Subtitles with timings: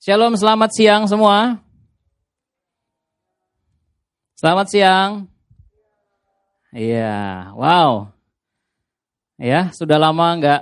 [0.00, 1.60] Shalom, selamat siang semua.
[4.32, 5.28] Selamat siang.
[6.72, 8.08] Iya, wow.
[9.36, 10.60] Ya, sudah lama nggak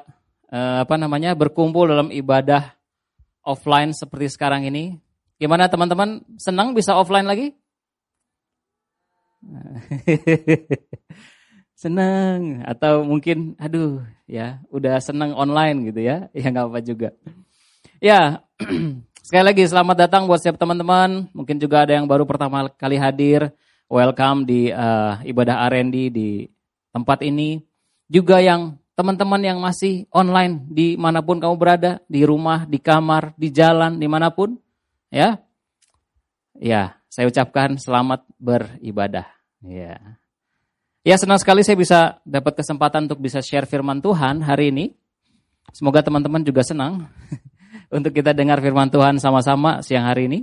[0.51, 2.75] eh, apa namanya berkumpul dalam ibadah
[3.47, 4.99] offline seperti sekarang ini.
[5.39, 6.27] Gimana teman-teman?
[6.35, 7.55] Senang bisa offline lagi?
[11.79, 17.15] senang atau mungkin aduh ya udah senang online gitu ya ya nggak apa juga
[18.03, 18.43] ya
[19.29, 21.29] sekali lagi selamat datang buat setiap teman-teman.
[21.37, 23.53] Mungkin juga ada yang baru pertama kali hadir.
[23.85, 26.49] Welcome di uh, ibadah R&D di
[26.97, 27.61] tempat ini.
[28.09, 33.37] Juga yang teman-teman yang masih online di mana pun kamu berada di rumah di kamar
[33.37, 34.57] di jalan di mana pun
[35.13, 35.37] ya.
[36.57, 39.29] Ya saya ucapkan selamat beribadah.
[39.61, 40.17] Ya.
[41.05, 44.97] Ya senang sekali saya bisa dapat kesempatan untuk bisa share firman Tuhan hari ini.
[45.77, 47.05] Semoga teman-teman juga senang
[47.89, 50.41] untuk kita dengar firman Tuhan sama-sama siang hari ini.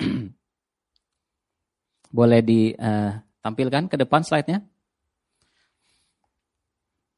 [2.16, 4.64] Boleh ditampilkan ke depan slide-nya.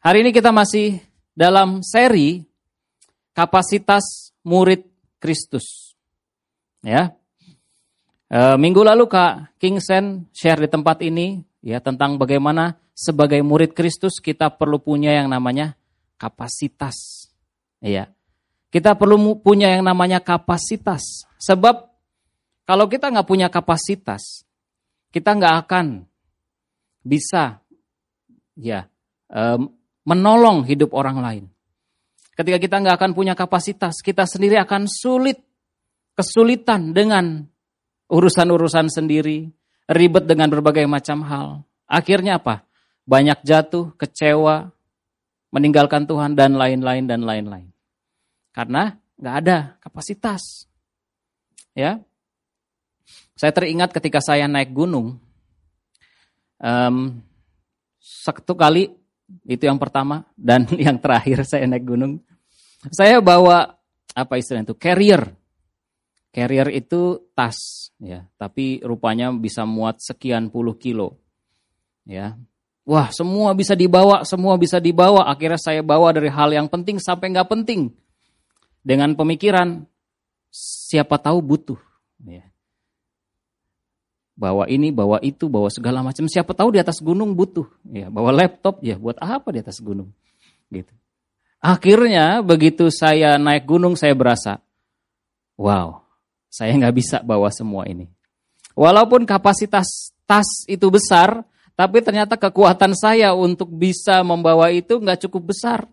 [0.02, 1.02] Hari ini kita masih
[1.34, 2.46] dalam seri
[3.34, 4.86] kapasitas murid
[5.18, 5.92] Kristus.
[6.80, 7.12] Ya.
[8.30, 13.74] E, minggu lalu Kak King Sen share di tempat ini ya tentang bagaimana sebagai murid
[13.76, 15.76] Kristus kita perlu punya yang namanya
[16.16, 17.28] kapasitas.
[17.84, 18.15] Ya.
[18.72, 21.24] Kita perlu punya yang namanya kapasitas.
[21.38, 21.86] Sebab
[22.66, 24.42] kalau kita nggak punya kapasitas,
[25.14, 26.02] kita nggak akan
[27.06, 27.62] bisa
[28.58, 28.90] ya
[30.02, 31.44] menolong hidup orang lain.
[32.36, 35.40] Ketika kita nggak akan punya kapasitas, kita sendiri akan sulit,
[36.12, 37.48] kesulitan dengan
[38.12, 39.48] urusan-urusan sendiri,
[39.88, 41.48] ribet dengan berbagai macam hal.
[41.86, 42.66] Akhirnya apa?
[43.06, 44.74] Banyak jatuh, kecewa,
[45.54, 47.70] meninggalkan Tuhan dan lain-lain dan lain-lain.
[48.56, 50.64] Karena nggak ada kapasitas.
[51.76, 52.00] Ya,
[53.36, 55.20] saya teringat ketika saya naik gunung,
[56.56, 56.96] um,
[58.00, 58.96] satu kali
[59.44, 62.16] itu yang pertama dan yang terakhir saya naik gunung,
[62.88, 63.76] saya bawa
[64.16, 65.36] apa istilahnya itu carrier
[66.36, 71.16] Carrier itu tas, ya, tapi rupanya bisa muat sekian puluh kilo,
[72.04, 72.36] ya.
[72.84, 75.32] Wah, semua bisa dibawa, semua bisa dibawa.
[75.32, 77.88] Akhirnya saya bawa dari hal yang penting sampai nggak penting,
[78.86, 79.82] dengan pemikiran
[80.54, 81.80] siapa tahu butuh,
[82.22, 82.46] ya.
[84.38, 86.28] Bawa ini, bawa itu, bawa segala macam.
[86.28, 88.06] Siapa tahu di atas gunung butuh, ya.
[88.06, 90.14] Bawa laptop, ya, buat apa di atas gunung,
[90.70, 90.94] gitu.
[91.58, 94.62] Akhirnya begitu saya naik gunung saya berasa,
[95.58, 96.04] wow,
[96.46, 98.06] saya nggak bisa bawa semua ini.
[98.76, 101.42] Walaupun kapasitas tas itu besar,
[101.74, 105.88] tapi ternyata kekuatan saya untuk bisa membawa itu nggak cukup besar.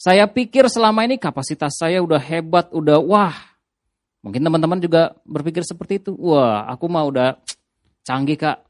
[0.00, 3.36] Saya pikir selama ini kapasitas saya udah hebat, udah wah.
[4.24, 6.16] Mungkin teman-teman juga berpikir seperti itu.
[6.16, 7.28] Wah, aku mah udah
[8.00, 8.64] canggih kak.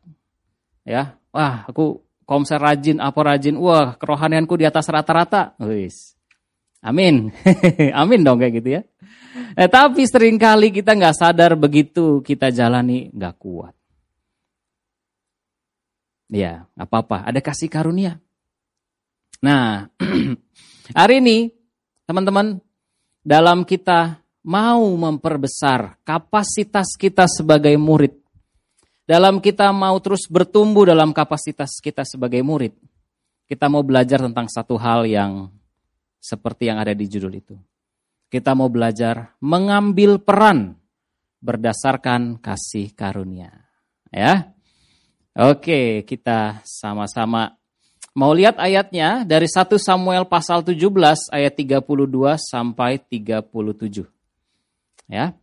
[0.83, 3.55] Ya, wah aku komser rajin, apa rajin.
[3.63, 5.55] Wah, kerohanianku di atas rata-rata.
[6.83, 7.31] Amin.
[8.03, 8.83] Amin dong kayak gitu ya.
[9.55, 13.75] Eh, tapi sering kali kita nggak sadar begitu kita jalani nggak kuat.
[16.27, 18.19] Ya, apa-apa, ada kasih karunia.
[19.41, 19.87] Nah,
[20.97, 21.39] hari ini
[22.09, 22.59] teman-teman
[23.21, 28.17] dalam kita mau memperbesar kapasitas kita sebagai murid.
[29.05, 32.73] Dalam kita mau terus bertumbuh dalam kapasitas kita sebagai murid.
[33.51, 35.51] Kita mau belajar tentang satu hal yang
[36.23, 37.59] seperti yang ada di judul itu
[38.31, 40.79] kita mau belajar mengambil peran
[41.43, 43.51] berdasarkan kasih karunia.
[44.15, 44.55] Ya.
[45.35, 47.59] Oke, kita sama-sama
[48.15, 54.07] mau lihat ayatnya dari 1 Samuel pasal 17 ayat 32 sampai 37.
[55.11, 55.35] Ya.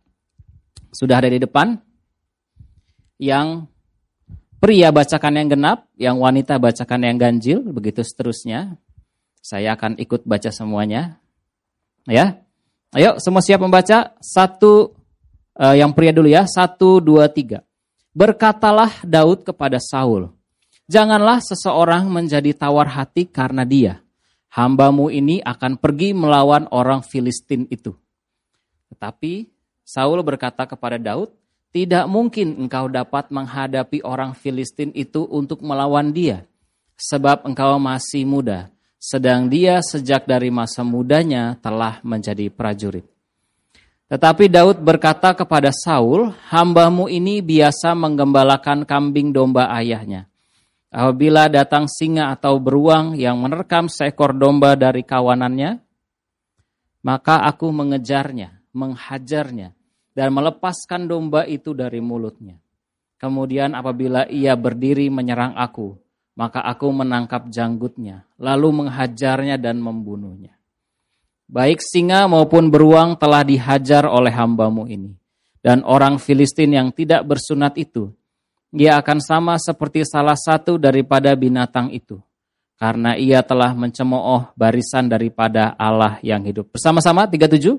[0.92, 1.76] Sudah ada di depan.
[3.18, 3.66] Yang
[4.62, 8.78] pria bacakan yang genap, yang wanita bacakan yang ganjil, begitu seterusnya.
[9.42, 11.18] Saya akan ikut baca semuanya.
[12.06, 12.42] Ya.
[12.94, 14.16] Ayo semua siap membaca?
[14.22, 14.96] Satu,
[15.58, 16.48] uh, yang pria dulu ya.
[16.48, 17.60] Satu, dua, tiga.
[18.16, 20.32] Berkatalah Daud kepada Saul,
[20.88, 24.00] Janganlah seseorang menjadi tawar hati karena dia.
[24.48, 27.92] Hambamu ini akan pergi melawan orang Filistin itu.
[28.88, 29.52] Tetapi
[29.84, 31.28] Saul berkata kepada Daud,
[31.68, 36.48] tidak mungkin engkau dapat menghadapi orang Filistin itu untuk melawan dia,
[36.96, 43.06] sebab engkau masih muda sedang dia sejak dari masa mudanya telah menjadi prajurit.
[44.10, 50.26] Tetapi Daud berkata kepada Saul, hambamu ini biasa menggembalakan kambing domba ayahnya.
[50.88, 55.80] Apabila datang singa atau beruang yang menerkam seekor domba dari kawanannya,
[57.04, 59.74] maka aku mengejarnya menghajarnya,
[60.14, 62.58] dan melepaskan domba itu dari mulutnya.
[63.18, 65.98] Kemudian apabila ia berdiri menyerang aku,
[66.38, 70.54] maka aku menangkap janggutnya, lalu menghajarnya dan membunuhnya.
[71.50, 75.16] Baik singa maupun beruang telah dihajar oleh hambamu ini.
[75.58, 78.14] Dan orang Filistin yang tidak bersunat itu,
[78.74, 82.20] ia akan sama seperti salah satu daripada binatang itu.
[82.78, 86.70] Karena ia telah mencemooh barisan daripada Allah yang hidup.
[86.70, 87.74] Bersama-sama 37.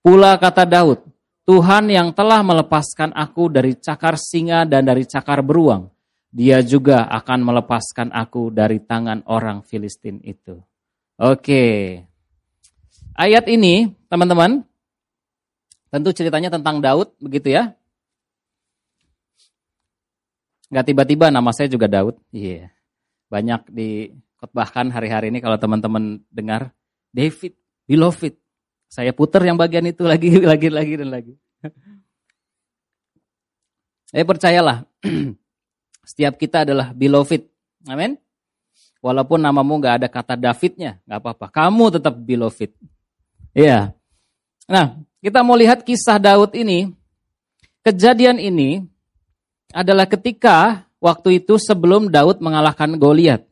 [0.00, 1.04] Pula kata Daud,
[1.44, 5.92] Tuhan yang telah melepaskan aku dari cakar singa dan dari cakar beruang,
[6.32, 10.58] dia juga akan melepaskan aku dari tangan orang Filistin itu.
[11.20, 12.00] Oke,
[13.12, 14.64] Ayat ini, teman-teman,
[15.92, 17.76] tentu ceritanya tentang Daud, begitu ya.
[20.72, 22.16] Gak tiba-tiba nama saya juga Daud.
[22.32, 22.48] Iya.
[22.48, 22.66] Yeah.
[23.28, 26.72] Banyak dikotbahkan hari-hari ini kalau teman-teman dengar
[27.12, 27.52] David,
[27.84, 28.32] beloved.
[28.88, 31.36] Saya putar yang bagian itu lagi, lagi, lagi, dan lagi.
[34.12, 34.84] Eh percayalah,
[36.10, 37.44] setiap kita adalah beloved.
[37.88, 38.16] Amin.
[39.04, 41.46] Walaupun namamu gak ada kata Davidnya, gak apa-apa.
[41.52, 42.70] Kamu tetap beloved.
[43.52, 43.92] Iya.
[44.68, 46.92] Nah, kita mau lihat kisah Daud ini.
[47.82, 48.91] Kejadian ini
[49.72, 53.42] adalah ketika waktu itu sebelum Daud mengalahkan Goliat.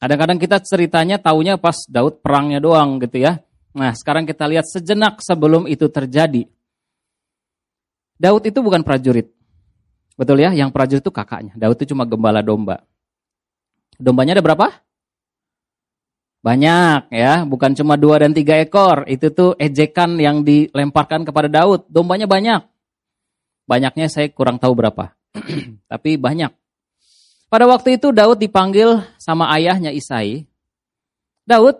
[0.00, 3.38] Kadang-kadang kita ceritanya taunya pas Daud perangnya doang gitu ya.
[3.76, 6.48] Nah, sekarang kita lihat sejenak sebelum itu terjadi.
[8.16, 9.28] Daud itu bukan prajurit.
[10.16, 10.50] Betul ya?
[10.56, 11.52] Yang prajurit itu kakaknya.
[11.56, 12.82] Daud itu cuma gembala domba.
[14.00, 14.66] Dombanya ada berapa?
[16.40, 19.04] Banyak ya, bukan cuma dua dan tiga ekor.
[19.04, 21.84] Itu tuh ejekan yang dilemparkan kepada Daud.
[21.92, 22.64] Dombanya banyak.
[23.70, 25.14] Banyaknya saya kurang tahu berapa.
[25.90, 26.50] Tapi banyak.
[27.46, 30.50] Pada waktu itu Daud dipanggil sama ayahnya Isai.
[31.46, 31.78] Daud,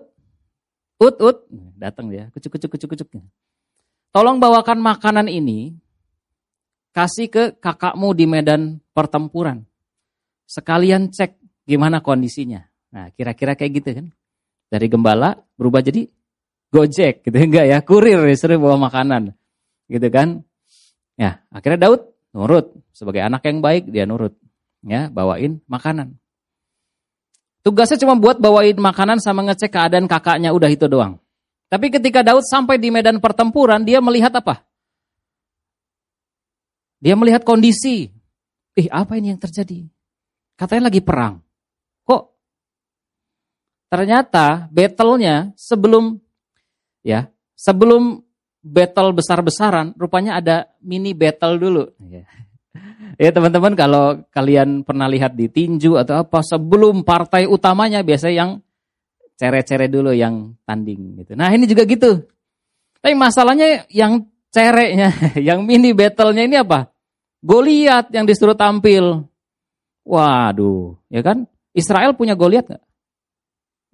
[1.02, 1.38] ut, ut,
[1.74, 3.08] datang dia, kucuk, kucuk, kucuk, kucuk.
[4.10, 5.74] Tolong bawakan makanan ini,
[6.94, 9.66] kasih ke kakakmu di medan pertempuran.
[10.46, 12.66] Sekalian cek gimana kondisinya.
[12.90, 14.06] Nah, kira-kira kayak gitu kan
[14.70, 16.06] dari gembala berubah jadi
[16.70, 19.34] gojek gitu enggak ya kurir ya sering bawa makanan
[19.90, 20.46] gitu kan
[21.20, 22.72] ya akhirnya Daud nurut.
[22.96, 24.32] Sebagai anak yang baik dia nurut.
[24.80, 26.16] Ya bawain makanan.
[27.60, 31.20] Tugasnya cuma buat bawain makanan sama ngecek keadaan kakaknya udah itu doang.
[31.68, 34.64] Tapi ketika Daud sampai di medan pertempuran dia melihat apa?
[37.04, 38.08] Dia melihat kondisi.
[38.80, 39.84] Ih apa ini yang terjadi?
[40.56, 41.44] Katanya lagi perang.
[43.90, 46.22] Ternyata battle-nya sebelum
[47.02, 47.26] ya,
[47.58, 48.22] sebelum
[48.60, 51.84] battle besar-besaran, rupanya ada mini battle dulu.
[52.04, 52.28] Ya,
[53.28, 58.50] ya teman-teman kalau kalian pernah lihat di tinju atau apa, sebelum partai utamanya biasanya yang
[59.40, 61.32] cere-cere dulu yang tanding gitu.
[61.32, 62.28] Nah ini juga gitu.
[63.00, 65.08] Tapi masalahnya yang cereknya,
[65.48, 66.92] yang mini battle-nya ini apa?
[67.40, 69.24] Goliat yang disuruh tampil.
[70.04, 71.48] Waduh, ya kan?
[71.72, 72.84] Israel punya Goliat nggak?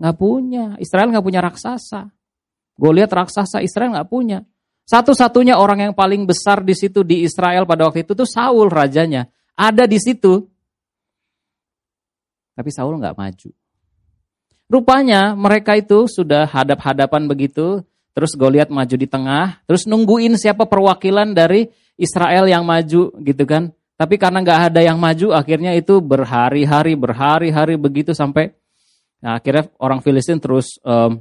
[0.03, 0.65] Nggak punya.
[0.83, 2.11] Israel nggak punya raksasa.
[2.75, 4.43] Goliat raksasa Israel nggak punya.
[4.87, 9.27] Satu-satunya orang yang paling besar di situ di Israel pada waktu itu tuh Saul rajanya.
[9.59, 10.47] Ada di situ.
[12.55, 13.51] Tapi Saul nggak maju.
[14.67, 17.83] Rupanya mereka itu sudah hadap-hadapan begitu.
[18.15, 19.61] Terus Goliat maju di tengah.
[19.67, 21.67] Terus nungguin siapa perwakilan dari
[21.99, 23.75] Israel yang maju gitu kan.
[23.99, 28.55] Tapi karena nggak ada yang maju akhirnya itu berhari-hari, berhari-hari begitu sampai
[29.27, 31.19] Nah, akhirnya orang Filistin terus um,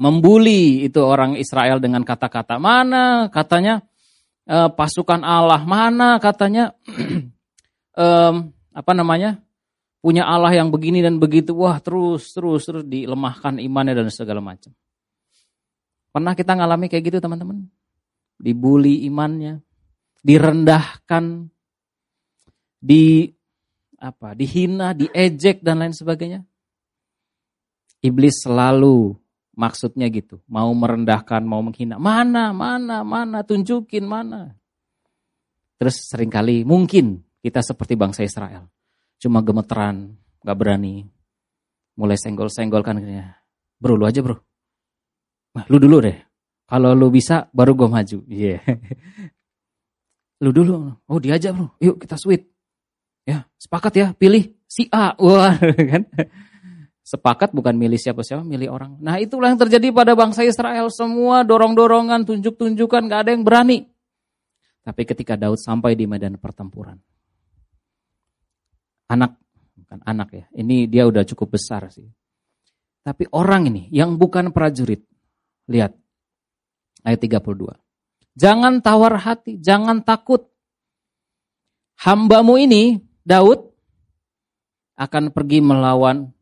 [0.00, 3.84] membuli itu orang Israel dengan kata-kata mana katanya
[4.48, 6.72] uh, pasukan Allah mana katanya
[7.96, 9.40] um, apa namanya
[10.02, 14.74] punya Allah yang begini dan begitu wah terus terus terus dilemahkan imannya dan segala macam.
[16.12, 17.64] Pernah kita ngalami kayak gitu teman-teman?
[18.36, 19.64] Dibully imannya,
[20.20, 21.48] direndahkan,
[22.76, 23.32] di
[23.96, 26.44] apa, dihina, diejek dan lain sebagainya.
[28.02, 29.14] Iblis selalu
[29.52, 32.00] maksudnya gitu, mau merendahkan, mau menghina.
[32.00, 34.56] Mana, mana, mana, tunjukin mana.
[35.76, 38.70] Terus sering kali mungkin kita seperti bangsa Israel.
[39.18, 41.06] Cuma gemeteran, gak berani.
[41.98, 42.98] Mulai senggol-senggol kan.
[43.76, 44.38] Bro, lu aja bro.
[45.52, 46.16] Nah, lu dulu deh.
[46.64, 48.18] Kalau lu bisa, baru gue maju.
[48.30, 48.56] Iya.
[48.56, 48.60] Yeah.
[50.42, 50.96] lu dulu.
[51.06, 51.70] Oh dia aja bro.
[51.82, 52.48] Yuk kita sweet.
[53.22, 55.14] Ya, sepakat ya, pilih si A.
[55.14, 55.54] Wah,
[55.90, 56.02] kan
[57.12, 58.96] sepakat bukan milih siapa-siapa, milih orang.
[58.96, 60.88] Nah itulah yang terjadi pada bangsa Israel.
[60.88, 63.84] Semua dorong-dorongan, tunjuk-tunjukkan, gak ada yang berani.
[64.80, 66.96] Tapi ketika Daud sampai di medan pertempuran.
[69.12, 69.36] Anak,
[69.76, 72.08] bukan anak ya, ini dia udah cukup besar sih.
[73.04, 75.04] Tapi orang ini yang bukan prajurit.
[75.68, 75.92] Lihat,
[77.04, 77.76] ayat 32.
[78.32, 80.48] Jangan tawar hati, jangan takut.
[82.00, 83.68] Hambamu ini, Daud,
[84.96, 86.32] akan pergi melawan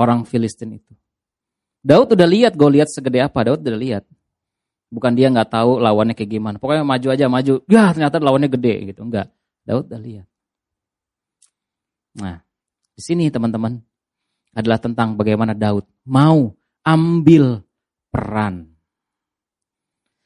[0.00, 0.92] orang Filistin itu.
[1.84, 4.04] Daud udah lihat Goliat segede apa, Daud udah lihat.
[4.88, 6.56] Bukan dia nggak tahu lawannya kayak gimana.
[6.56, 7.62] Pokoknya maju aja maju.
[7.68, 9.06] Ya ternyata lawannya gede gitu.
[9.06, 9.28] Enggak.
[9.68, 10.26] Daud udah lihat.
[12.18, 12.42] Nah,
[12.96, 13.78] di sini teman-teman
[14.50, 16.50] adalah tentang bagaimana Daud mau
[16.82, 17.62] ambil
[18.10, 18.66] peran.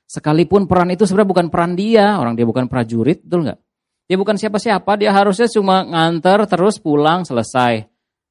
[0.09, 3.61] Sekalipun peran itu sebenarnya bukan peran dia, orang dia bukan prajurit, betul nggak?
[4.05, 7.89] Dia bukan siapa-siapa, dia harusnya cuma nganter terus pulang selesai.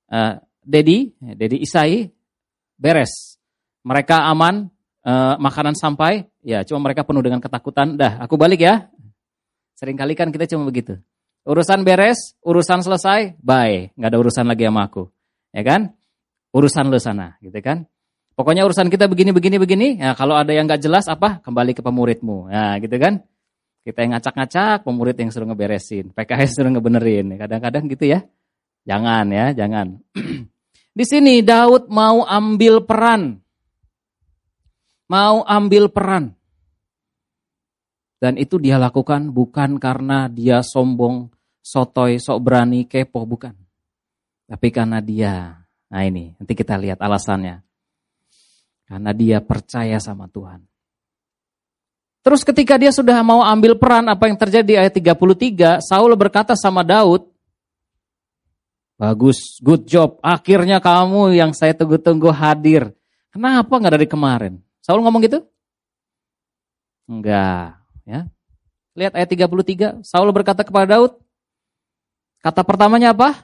[0.08, 2.08] Uh, Dedi, Dedi Isai,
[2.80, 3.40] beres.
[3.84, 4.72] Mereka aman,
[5.04, 8.00] uh, makanan sampai, ya cuma mereka penuh dengan ketakutan.
[8.00, 8.88] Dah, aku balik ya.
[9.76, 11.00] Seringkali kan kita cuma begitu.
[11.44, 13.92] Urusan beres, urusan selesai, bye.
[14.00, 15.12] Nggak ada urusan lagi sama aku.
[15.52, 15.92] Ya kan?
[16.56, 17.84] Urusan lu sana, gitu kan?
[18.34, 19.88] Pokoknya urusan kita begini, begini, begini.
[20.00, 22.48] Ya, kalau ada yang nggak jelas apa, kembali ke pemuridmu.
[22.48, 23.22] Ya, gitu kan?
[23.84, 26.16] Kita yang ngacak-ngacak, pemurid yang suruh ngeberesin.
[26.16, 27.36] PKS suruh ngebenerin.
[27.36, 28.24] Kadang-kadang gitu ya.
[28.88, 30.00] Jangan ya, jangan.
[30.94, 33.44] Di sini Daud mau ambil peran
[35.14, 36.34] mau ambil peran.
[38.18, 41.28] Dan itu dia lakukan bukan karena dia sombong,
[41.60, 43.52] sotoy, sok berani, kepo, bukan.
[44.48, 45.60] Tapi karena dia,
[45.92, 47.60] nah ini, nanti kita lihat alasannya.
[48.88, 50.64] Karena dia percaya sama Tuhan.
[52.24, 56.56] Terus ketika dia sudah mau ambil peran, apa yang terjadi di ayat 33, Saul berkata
[56.56, 57.28] sama Daud,
[59.04, 60.16] Bagus, good job.
[60.24, 62.96] Akhirnya kamu yang saya tunggu-tunggu hadir.
[63.36, 64.64] Kenapa nggak dari kemarin?
[64.80, 65.44] Saul ngomong gitu?
[67.04, 68.32] Enggak, ya.
[68.96, 71.20] Lihat ayat 33, Saul berkata kepada Daud,
[72.40, 73.44] kata pertamanya apa?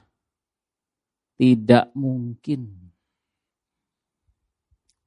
[1.36, 2.80] Tidak mungkin.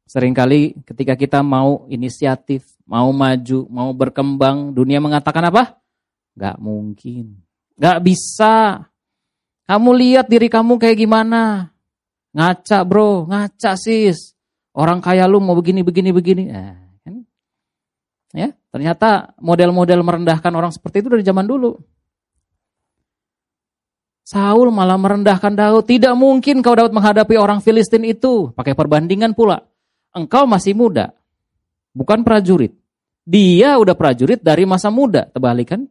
[0.04, 5.80] Seringkali ketika kita mau inisiatif, mau maju, mau berkembang, dunia mengatakan apa?
[6.36, 7.40] Gak mungkin.
[7.80, 8.84] Gak bisa.
[9.66, 11.72] Kamu lihat diri kamu kayak gimana.
[12.32, 14.32] Ngaca bro, ngaca sis.
[14.72, 16.44] Orang kaya lu mau begini, begini, begini.
[16.48, 17.14] Nah, kan?
[18.32, 21.76] Ya, ternyata model-model merendahkan orang seperti itu dari zaman dulu.
[24.24, 25.84] Saul malah merendahkan Daud.
[25.84, 28.48] Tidak mungkin kau Daud menghadapi orang Filistin itu.
[28.56, 29.60] Pakai perbandingan pula.
[30.16, 31.12] Engkau masih muda.
[31.92, 32.72] Bukan prajurit.
[33.28, 35.28] Dia udah prajurit dari masa muda.
[35.28, 35.84] Terbalik kan?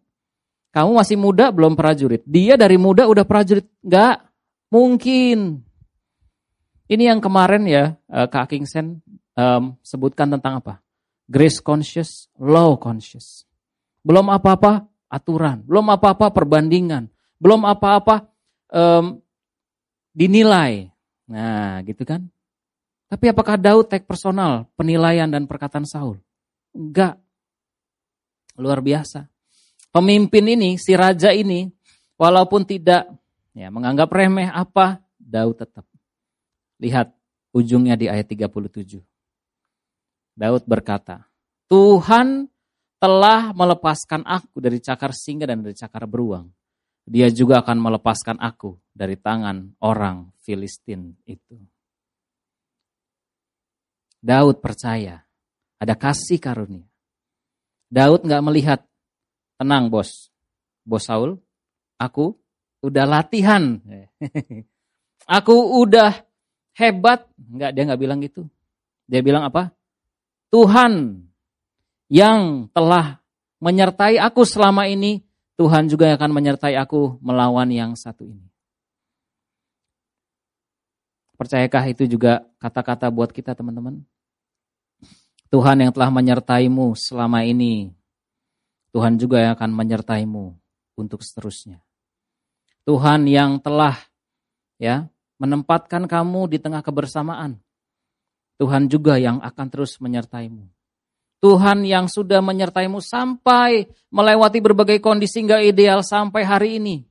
[0.71, 2.23] Kamu masih muda belum prajurit.
[2.23, 3.67] Dia dari muda udah prajurit.
[3.83, 4.23] Enggak
[4.71, 5.59] mungkin.
[6.87, 8.99] Ini yang kemarin ya uh, Kak Kingsen
[9.35, 10.79] um, sebutkan tentang apa?
[11.27, 13.47] Grace conscious, law conscious.
[14.03, 17.07] Belum apa-apa aturan, belum apa-apa perbandingan,
[17.39, 18.27] belum apa-apa
[18.71, 19.19] um,
[20.11, 20.91] dinilai.
[21.31, 22.27] Nah, gitu kan?
[23.11, 26.19] Tapi apakah Daud take personal penilaian dan perkataan Saul?
[26.71, 27.19] Enggak.
[28.55, 29.27] Luar biasa.
[29.91, 31.67] Pemimpin ini, si raja ini,
[32.15, 33.11] walaupun tidak
[33.51, 35.83] ya menganggap remeh apa, Daud tetap
[36.81, 37.13] Lihat
[37.53, 38.97] ujungnya di ayat 37.
[40.33, 41.29] Daud berkata,
[41.69, 42.49] Tuhan
[42.97, 46.49] telah melepaskan aku dari cakar singa dan dari cakar beruang.
[47.05, 51.61] Dia juga akan melepaskan aku dari tangan orang Filistin itu.
[54.21, 55.21] Daud percaya
[55.77, 56.85] ada kasih karunia.
[57.93, 58.79] Daud nggak melihat,
[59.61, 60.33] tenang bos,
[60.81, 61.37] bos Saul,
[62.01, 62.33] aku
[62.81, 63.77] udah latihan.
[65.37, 65.53] aku
[65.85, 66.25] udah
[66.73, 67.29] hebat.
[67.37, 68.49] Enggak, dia enggak bilang gitu.
[69.05, 69.69] Dia bilang apa?
[70.49, 71.21] Tuhan
[72.09, 73.21] yang telah
[73.61, 75.21] menyertai aku selama ini,
[75.61, 78.49] Tuhan juga akan menyertai aku melawan yang satu ini.
[81.37, 84.01] Percayakah itu juga kata-kata buat kita teman-teman?
[85.53, 87.93] Tuhan yang telah menyertaimu selama ini,
[88.91, 90.45] Tuhan juga yang akan menyertaimu
[90.99, 91.79] untuk seterusnya.
[92.83, 93.95] Tuhan yang telah
[94.75, 95.07] ya
[95.39, 97.57] menempatkan kamu di tengah kebersamaan.
[98.61, 100.69] Tuhan juga yang akan terus menyertaimu.
[101.41, 107.01] Tuhan yang sudah menyertaimu sampai melewati berbagai kondisi nggak ideal sampai hari ini.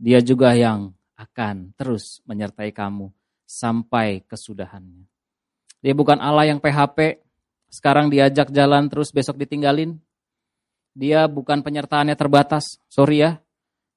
[0.00, 3.12] Dia juga yang akan terus menyertai kamu
[3.44, 5.04] sampai kesudahannya.
[5.84, 7.20] Dia bukan Allah yang PHP,
[7.68, 10.00] sekarang diajak jalan terus besok ditinggalin.
[10.98, 12.82] Dia bukan penyertaannya terbatas.
[12.90, 13.38] Sorry ya,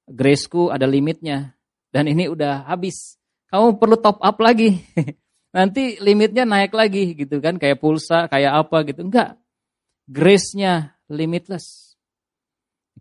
[0.06, 1.58] graceku ada limitnya.
[1.90, 3.18] Dan ini udah habis
[3.50, 4.78] kamu perlu top up lagi.
[5.56, 9.02] Nanti limitnya naik lagi gitu kan, kayak pulsa, kayak apa gitu.
[9.02, 9.34] Enggak.
[10.06, 11.98] Grace-nya limitless.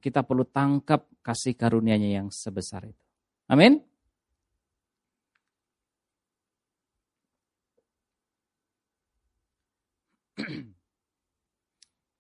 [0.02, 3.06] Kita perlu tangkap kasih karunia-Nya yang sebesar itu.
[3.46, 3.86] Amin.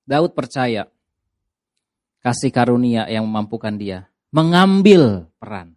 [0.09, 0.85] Daud percaya
[2.21, 5.73] Kasih karunia yang memampukan dia mengambil peran.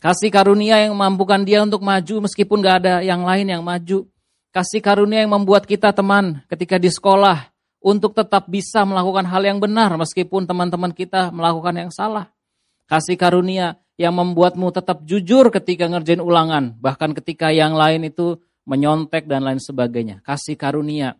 [0.00, 4.04] Kasih karunia yang memampukan dia untuk maju meskipun gak ada yang lain yang maju.
[4.52, 9.60] Kasih karunia yang membuat kita teman ketika di sekolah untuk tetap bisa melakukan hal yang
[9.60, 12.32] benar meskipun teman-teman kita melakukan yang salah.
[12.88, 19.24] Kasih karunia yang membuatmu tetap jujur ketika ngerjain ulangan, bahkan ketika yang lain itu menyontek
[19.28, 20.20] dan lain sebagainya.
[20.24, 21.16] Kasih karunia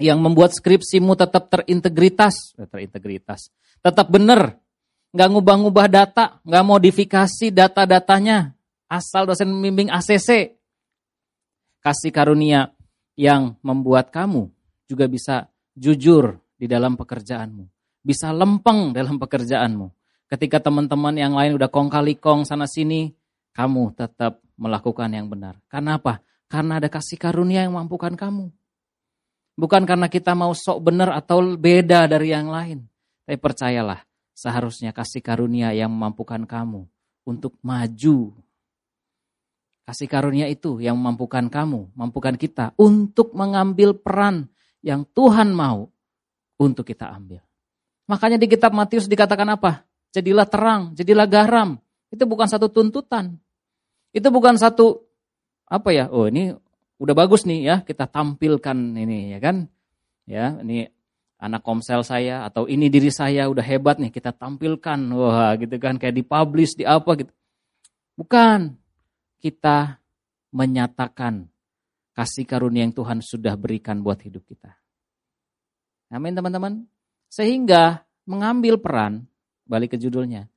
[0.00, 3.52] yang membuat skripsimu tetap terintegritas, eh, terintegritas,
[3.84, 4.56] tetap benar,
[5.12, 8.56] nggak ngubah-ngubah data, nggak modifikasi data-datanya,
[8.88, 10.56] asal dosen membimbing ACC,
[11.84, 12.72] kasih karunia
[13.14, 14.48] yang membuat kamu
[14.88, 17.68] juga bisa jujur di dalam pekerjaanmu.
[18.00, 19.92] Bisa lempeng dalam pekerjaanmu.
[20.30, 23.12] Ketika teman-teman yang lain udah kong kali kong sana sini,
[23.52, 25.58] kamu tetap melakukan yang benar.
[25.68, 26.22] Karena apa?
[26.46, 28.48] Karena ada kasih karunia yang mampukan kamu.
[29.60, 32.80] Bukan karena kita mau sok benar atau beda dari yang lain.
[33.28, 34.00] Tapi percayalah,
[34.32, 36.88] seharusnya kasih karunia yang memampukan kamu
[37.28, 38.32] untuk maju
[39.90, 44.46] Kasih karunia itu yang memampukan kamu, mampukan kita untuk mengambil peran
[44.86, 45.90] yang Tuhan mau
[46.62, 47.42] untuk kita ambil.
[48.06, 49.82] Makanya di kitab Matius dikatakan apa?
[50.14, 51.74] Jadilah terang, jadilah garam.
[52.06, 53.34] Itu bukan satu tuntutan.
[54.14, 55.02] Itu bukan satu
[55.66, 56.06] apa ya?
[56.06, 56.54] Oh, ini
[57.00, 59.56] udah bagus nih ya, kita tampilkan ini ya kan?
[60.28, 60.86] Ya, ini
[61.40, 65.00] anak komsel saya atau ini diri saya udah hebat nih kita tampilkan.
[65.16, 67.32] Wah, gitu kan kayak dipublish di apa gitu.
[68.14, 68.76] Bukan
[69.40, 69.96] kita
[70.52, 71.48] menyatakan
[72.12, 74.76] kasih karunia yang Tuhan sudah berikan buat hidup kita.
[76.12, 76.84] Amin teman-teman.
[77.32, 79.24] Sehingga mengambil peran,
[79.64, 80.50] balik ke judulnya,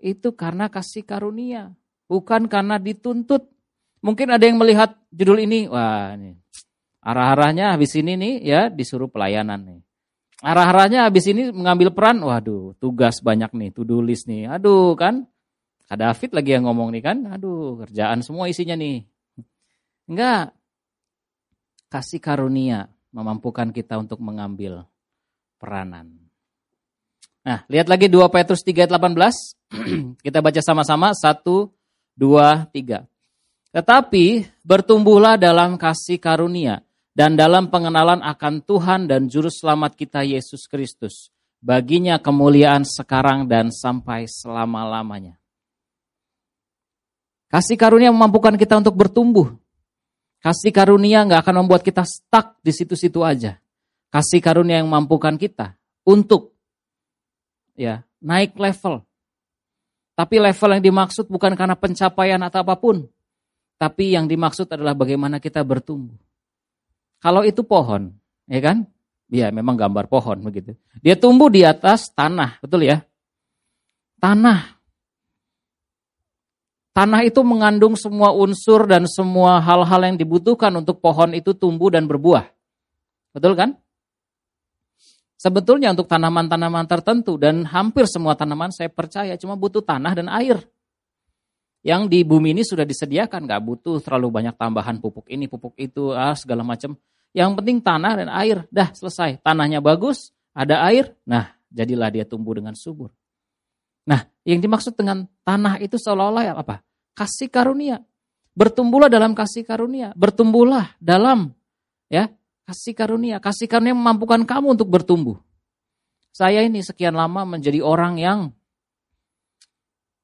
[0.00, 1.76] itu karena kasih karunia.
[2.08, 3.51] Bukan karena dituntut.
[4.02, 6.42] Mungkin ada yang melihat judul ini, wah ini
[7.02, 9.80] arah-arahnya habis ini nih ya disuruh pelayanan nih.
[10.42, 14.50] Arah-arahnya habis ini mengambil peran, waduh tugas banyak nih, to do list nih.
[14.50, 15.26] Aduh kan,
[15.86, 19.06] Kak David lagi yang ngomong nih kan, aduh kerjaan semua isinya nih.
[20.10, 20.54] Enggak.
[21.86, 24.88] Kasih karunia memampukan kita untuk mengambil
[25.60, 26.10] peranan.
[27.42, 29.12] Nah, lihat lagi 2 Petrus 3 ayat 18.
[30.26, 33.11] kita baca sama-sama 1 2 3.
[33.72, 36.84] Tetapi bertumbuhlah dalam kasih karunia
[37.16, 41.32] dan dalam pengenalan akan Tuhan dan juru selamat kita Yesus Kristus.
[41.62, 45.40] Baginya kemuliaan sekarang dan sampai selama-lamanya.
[47.48, 49.56] Kasih karunia memampukan kita untuk bertumbuh.
[50.42, 53.56] Kasih karunia nggak akan membuat kita stuck di situ-situ aja.
[54.12, 56.52] Kasih karunia yang memampukan kita untuk
[57.72, 59.00] ya naik level.
[60.12, 63.08] Tapi level yang dimaksud bukan karena pencapaian atau apa pun.
[63.82, 66.14] Tapi yang dimaksud adalah bagaimana kita bertumbuh.
[67.18, 68.14] Kalau itu pohon,
[68.46, 68.86] ya kan?
[69.26, 70.78] Ya memang gambar pohon begitu.
[71.02, 73.02] Dia tumbuh di atas tanah, betul ya?
[74.22, 74.78] Tanah
[76.92, 82.04] Tanah itu mengandung semua unsur dan semua hal-hal yang dibutuhkan untuk pohon itu tumbuh dan
[82.04, 82.52] berbuah.
[83.32, 83.80] Betul kan?
[85.40, 90.60] Sebetulnya untuk tanaman-tanaman tertentu dan hampir semua tanaman saya percaya cuma butuh tanah dan air.
[91.82, 96.14] Yang di bumi ini sudah disediakan, gak butuh terlalu banyak tambahan pupuk ini, pupuk itu,
[96.14, 96.94] ah, segala macam.
[97.34, 99.42] Yang penting tanah dan air, dah selesai.
[99.42, 103.10] Tanahnya bagus, ada air, nah jadilah dia tumbuh dengan subur.
[104.06, 106.82] Nah, yang dimaksud dengan tanah itu seolah-olah apa?
[107.14, 108.02] Kasih karunia.
[108.52, 110.12] Bertumbuhlah dalam kasih karunia.
[110.12, 111.54] Bertumbuhlah dalam
[112.12, 112.28] ya
[112.68, 113.38] kasih karunia.
[113.38, 115.38] Kasih karunia memampukan kamu untuk bertumbuh.
[116.32, 118.38] Saya ini sekian lama menjadi orang yang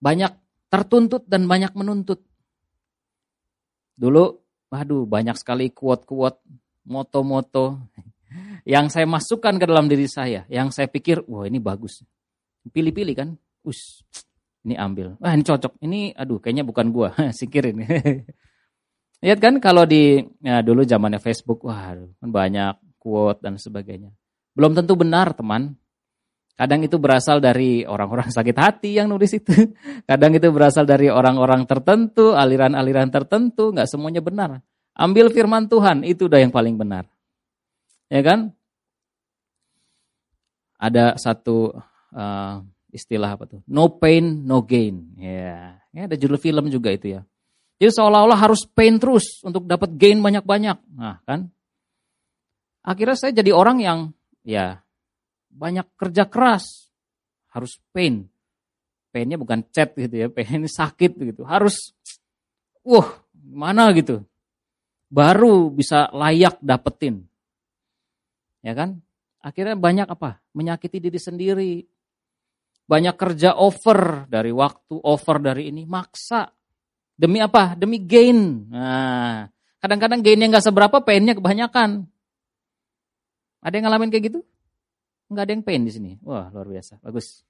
[0.00, 0.32] banyak
[0.68, 2.24] tertuntut dan banyak menuntut.
[3.98, 4.24] Dulu,
[4.70, 6.38] waduh banyak sekali kuat-kuat,
[6.86, 7.82] moto-moto
[8.68, 10.46] yang saya masukkan ke dalam diri saya.
[10.46, 12.04] Yang saya pikir, wah ini bagus.
[12.68, 13.28] Pilih-pilih kan,
[13.64, 14.04] us
[14.68, 15.16] ini ambil.
[15.16, 15.80] Wah ini cocok.
[15.80, 17.14] Ini aduh kayaknya bukan gua.
[17.36, 17.80] Singkirin.
[19.24, 24.12] Lihat kan kalau di ya dulu zamannya Facebook, wah kan banyak quote dan sebagainya.
[24.52, 25.74] Belum tentu benar, teman.
[26.58, 29.54] Kadang itu berasal dari orang-orang sakit hati yang nulis itu.
[30.10, 34.58] Kadang itu berasal dari orang-orang tertentu, aliran-aliran tertentu, nggak semuanya benar.
[34.98, 37.06] Ambil firman Tuhan, itu udah yang paling benar.
[38.10, 38.50] Ya kan?
[40.82, 41.78] Ada satu
[42.10, 42.54] uh,
[42.90, 43.62] istilah apa tuh?
[43.70, 45.14] No pain, no gain.
[45.14, 47.22] Ya, ya ada judul film juga itu ya.
[47.78, 50.78] Jadi seolah-olah harus pain terus untuk dapat gain banyak-banyak.
[50.98, 51.54] Nah, kan?
[52.82, 53.98] Akhirnya saya jadi orang yang
[54.42, 54.82] ya
[55.58, 56.94] banyak kerja keras.
[57.50, 58.30] Harus pain.
[59.10, 61.42] Painnya bukan chat gitu ya, pain sakit gitu.
[61.42, 61.90] Harus
[62.86, 64.22] wah, mana gitu.
[65.10, 67.26] Baru bisa layak dapetin.
[68.62, 69.02] Ya kan?
[69.42, 70.38] Akhirnya banyak apa?
[70.52, 71.72] Menyakiti diri sendiri,
[72.88, 76.48] banyak kerja over dari waktu, over dari ini, maksa.
[77.18, 77.76] Demi apa?
[77.76, 78.68] Demi gain.
[78.68, 79.44] Nah,
[79.80, 82.04] kadang-kadang gainnya nggak seberapa, painnya kebanyakan.
[83.64, 84.40] Ada yang ngalamin kayak gitu?
[85.28, 86.12] Nggak ada yang pain di sini.
[86.24, 87.00] Wah, luar biasa.
[87.04, 87.44] Bagus.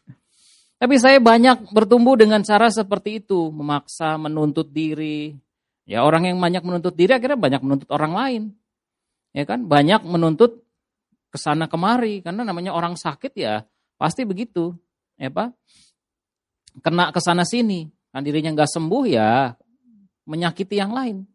[0.80, 5.36] Tapi saya banyak bertumbuh dengan cara seperti itu, memaksa, menuntut diri.
[5.84, 8.42] Ya orang yang banyak menuntut diri akhirnya banyak menuntut orang lain.
[9.36, 9.68] Ya kan?
[9.68, 10.64] Banyak menuntut
[11.28, 13.62] ke sana kemari karena namanya orang sakit ya
[14.00, 14.72] Pasti begitu,
[15.20, 15.52] ya Pak.
[16.80, 19.52] Kena ke sana sini, kan dirinya nggak sembuh ya
[20.24, 21.28] menyakiti yang lain.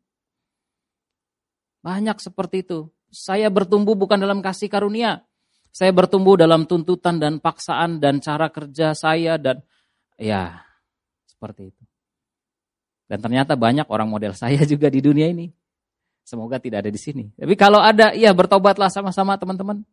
[1.85, 2.89] Banyak seperti itu.
[3.13, 5.21] Saya bertumbuh bukan dalam kasih karunia.
[5.75, 9.59] Saya bertumbuh dalam tuntutan dan paksaan dan cara kerja saya dan
[10.15, 10.63] ya
[11.27, 11.83] seperti itu.
[13.11, 15.51] Dan ternyata banyak orang model saya juga di dunia ini.
[16.23, 17.27] Semoga tidak ada di sini.
[17.35, 19.83] Tapi kalau ada, ya bertobatlah sama-sama teman-teman.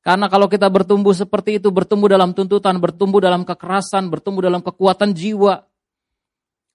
[0.00, 5.14] Karena kalau kita bertumbuh seperti itu, bertumbuh dalam tuntutan, bertumbuh dalam kekerasan, bertumbuh dalam kekuatan
[5.14, 5.62] jiwa,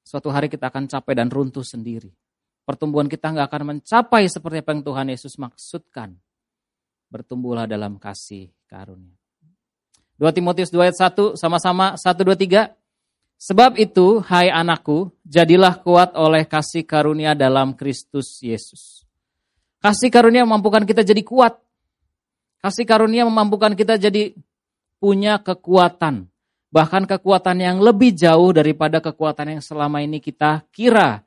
[0.06, 2.14] suatu hari kita akan capek dan runtuh sendiri.
[2.64, 6.14] Pertumbuhan kita nggak akan mencapai seperti apa yang Tuhan Yesus maksudkan.
[7.10, 9.18] Bertumbuhlah dalam kasih karunia.
[10.22, 12.74] 2 Timotius 2 ayat 1 sama-sama 1 2 3.
[13.40, 19.08] Sebab itu, hai anakku, jadilah kuat oleh kasih karunia dalam Kristus Yesus.
[19.80, 21.56] Kasih karunia memampukan kita jadi kuat
[22.60, 24.36] Kasih karunia memampukan kita jadi
[25.00, 26.28] punya kekuatan.
[26.70, 31.24] Bahkan kekuatan yang lebih jauh daripada kekuatan yang selama ini kita kira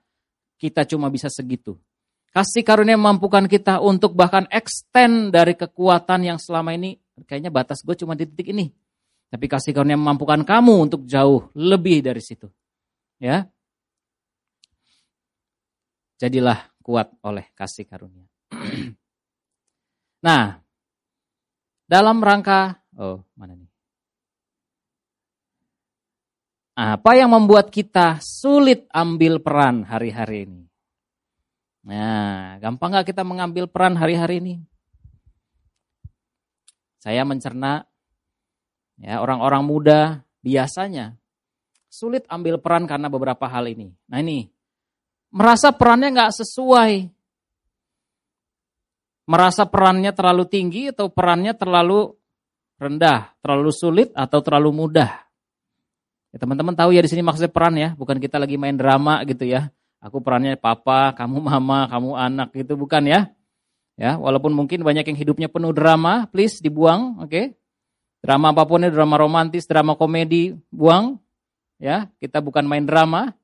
[0.60, 1.80] kita cuma bisa segitu.
[2.32, 6.96] Kasih karunia memampukan kita untuk bahkan extend dari kekuatan yang selama ini
[7.28, 8.72] kayaknya batas gue cuma di titik ini.
[9.28, 12.48] Tapi kasih karunia memampukan kamu untuk jauh lebih dari situ.
[13.20, 13.44] Ya.
[16.16, 18.24] Jadilah kuat oleh kasih karunia.
[20.26, 20.56] nah,
[21.84, 23.68] dalam rangka oh mana nih?
[26.72, 30.71] Apa yang membuat kita sulit ambil peran hari-hari ini?
[31.82, 34.54] Nah, gampang nggak kita mengambil peran hari-hari ini?
[37.02, 37.82] Saya mencerna
[39.02, 41.18] ya orang-orang muda biasanya
[41.90, 43.90] sulit ambil peran karena beberapa hal ini.
[44.06, 44.46] Nah ini
[45.34, 47.10] merasa perannya nggak sesuai
[49.26, 52.14] merasa perannya terlalu tinggi atau perannya terlalu
[52.78, 55.10] rendah, terlalu sulit atau terlalu mudah.
[56.32, 59.46] Ya, teman-teman tahu ya di sini maksudnya peran ya, bukan kita lagi main drama gitu
[59.46, 59.70] ya.
[60.02, 63.20] Aku perannya papa, kamu mama, kamu anak gitu bukan ya.
[63.94, 67.30] Ya, walaupun mungkin banyak yang hidupnya penuh drama, please dibuang, oke?
[67.30, 67.46] Okay?
[68.22, 71.18] Drama apa pun itu, drama romantis, drama komedi, buang.
[71.78, 73.34] Ya, kita bukan main drama.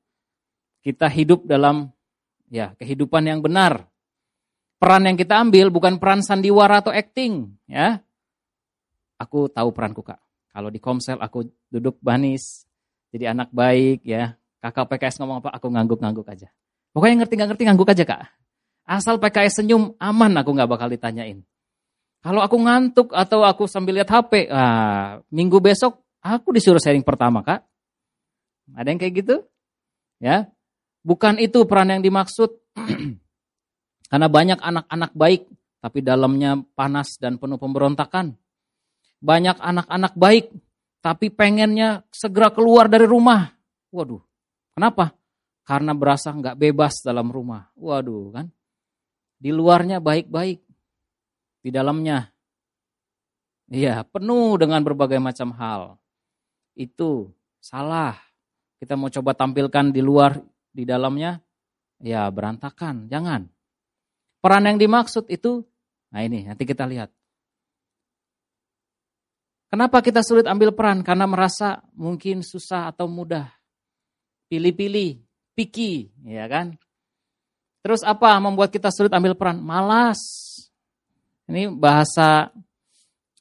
[0.79, 1.91] Kita hidup dalam
[2.47, 3.83] ya kehidupan yang benar,
[4.79, 7.99] peran yang kita ambil bukan peran sandiwara atau acting, ya.
[9.19, 10.23] Aku tahu peranku kak.
[10.55, 12.63] Kalau di Komsel aku duduk banis,
[13.11, 14.38] jadi anak baik, ya.
[14.59, 16.51] Kakak PKS ngomong apa, aku ngangguk-ngangguk aja.
[16.91, 18.21] Pokoknya ngerti nggak ngerti ngangguk aja kak.
[18.83, 21.45] Asal PKS senyum, aman aku nggak bakal ditanyain.
[22.19, 27.39] Kalau aku ngantuk atau aku sambil lihat HP, ah, minggu besok aku disuruh sharing pertama
[27.39, 27.63] kak.
[28.75, 29.35] Ada yang kayak gitu?
[30.19, 30.51] Ya,
[31.07, 32.51] bukan itu peran yang dimaksud.
[34.11, 35.47] Karena banyak anak-anak baik,
[35.79, 38.35] tapi dalamnya panas dan penuh pemberontakan.
[39.23, 40.51] Banyak anak-anak baik,
[40.99, 43.53] tapi pengennya segera keluar dari rumah.
[43.93, 44.19] Waduh,
[44.79, 45.11] kenapa?
[45.67, 47.67] Karena berasa nggak bebas dalam rumah.
[47.75, 48.47] Waduh kan.
[49.35, 50.63] Di luarnya baik-baik,
[51.59, 52.31] di dalamnya
[53.69, 55.81] Iya, penuh dengan berbagai macam hal.
[56.73, 57.29] Itu
[57.61, 58.17] salah.
[58.81, 60.41] Kita mau coba tampilkan di luar,
[60.73, 61.37] di dalamnya,
[62.01, 63.05] ya berantakan.
[63.05, 63.45] Jangan.
[64.41, 65.61] Peran yang dimaksud itu,
[66.09, 67.13] nah ini nanti kita lihat.
[69.69, 71.05] Kenapa kita sulit ambil peran?
[71.05, 73.58] Karena merasa mungkin susah atau mudah.
[74.49, 75.21] Pilih-pilih,
[75.53, 76.73] picky, ya kan?
[77.85, 79.61] Terus apa membuat kita sulit ambil peran?
[79.61, 80.19] Malas.
[81.45, 82.49] Ini bahasa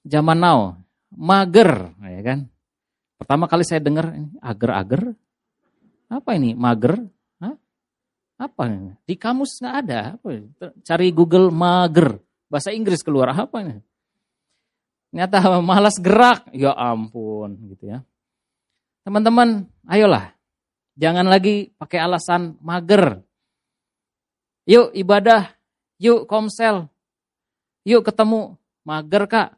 [0.04, 0.76] zaman now,
[1.08, 2.38] mager, ya kan?
[3.16, 5.16] Pertama kali saya dengar ini ager-ager.
[6.12, 7.02] Apa ini mager?
[8.38, 8.94] Apa ini?
[9.02, 10.00] Di kamus nggak ada.
[10.86, 12.22] Cari Google mager.
[12.46, 13.82] Bahasa Inggris keluar apa ini?
[15.10, 16.46] Ternyata malas gerak.
[16.54, 18.06] Ya ampun gitu ya.
[19.02, 20.37] Teman-teman, ayolah.
[20.98, 23.22] Jangan lagi pakai alasan mager.
[24.66, 25.54] Yuk ibadah,
[26.02, 26.90] yuk komsel,
[27.86, 28.58] yuk ketemu.
[28.82, 29.52] Mager kak.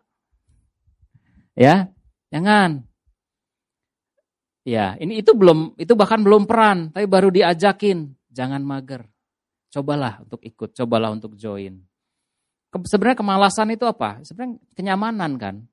[1.55, 1.87] Ya,
[2.35, 2.83] jangan.
[4.67, 8.11] Ya, ini itu belum itu bahkan belum peran, tapi baru diajakin.
[8.31, 9.07] Jangan mager.
[9.71, 11.79] Cobalah untuk ikut, cobalah untuk join.
[12.75, 14.19] Sebenarnya kemalasan itu apa?
[14.27, 15.70] Sebenarnya kenyamanan kan.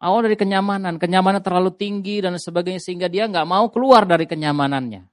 [0.00, 5.04] Awal dari kenyamanan, kenyamanan terlalu tinggi dan sebagainya sehingga dia nggak mau keluar dari kenyamanannya.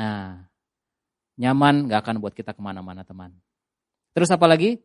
[0.00, 0.40] Nah,
[1.36, 3.36] nyaman nggak akan buat kita ke mana-mana teman.
[4.16, 4.80] Terus apa lagi?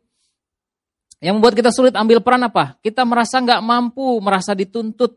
[1.24, 2.76] Yang membuat kita sulit ambil peran apa?
[2.84, 5.16] Kita merasa nggak mampu, merasa dituntut.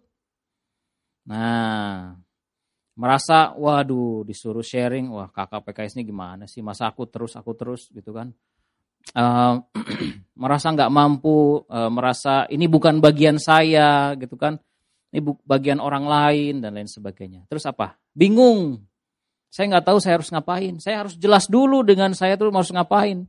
[1.27, 2.15] Nah,
[2.95, 6.63] merasa waduh disuruh sharing, wah kakak PKS ini gimana sih?
[6.63, 8.31] Masa aku terus, aku terus gitu kan?
[9.13, 9.61] Uh,
[10.41, 14.57] merasa nggak mampu, uh, merasa ini bukan bagian saya gitu kan?
[15.13, 17.47] Ini bagian orang lain dan lain sebagainya.
[17.47, 17.95] Terus apa?
[18.11, 18.83] Bingung.
[19.47, 20.75] Saya nggak tahu saya harus ngapain.
[20.83, 23.23] Saya harus jelas dulu dengan saya tuh harus ngapain.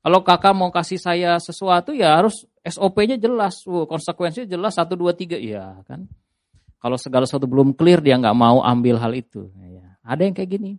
[0.00, 5.12] Kalau kakak mau kasih saya sesuatu ya harus SOP-nya jelas, oh, konsekuensinya jelas satu dua
[5.12, 6.08] tiga, ya kan.
[6.80, 9.52] Kalau segala sesuatu belum clear dia nggak mau ambil hal itu.
[9.60, 10.72] Ya, ada yang kayak gini.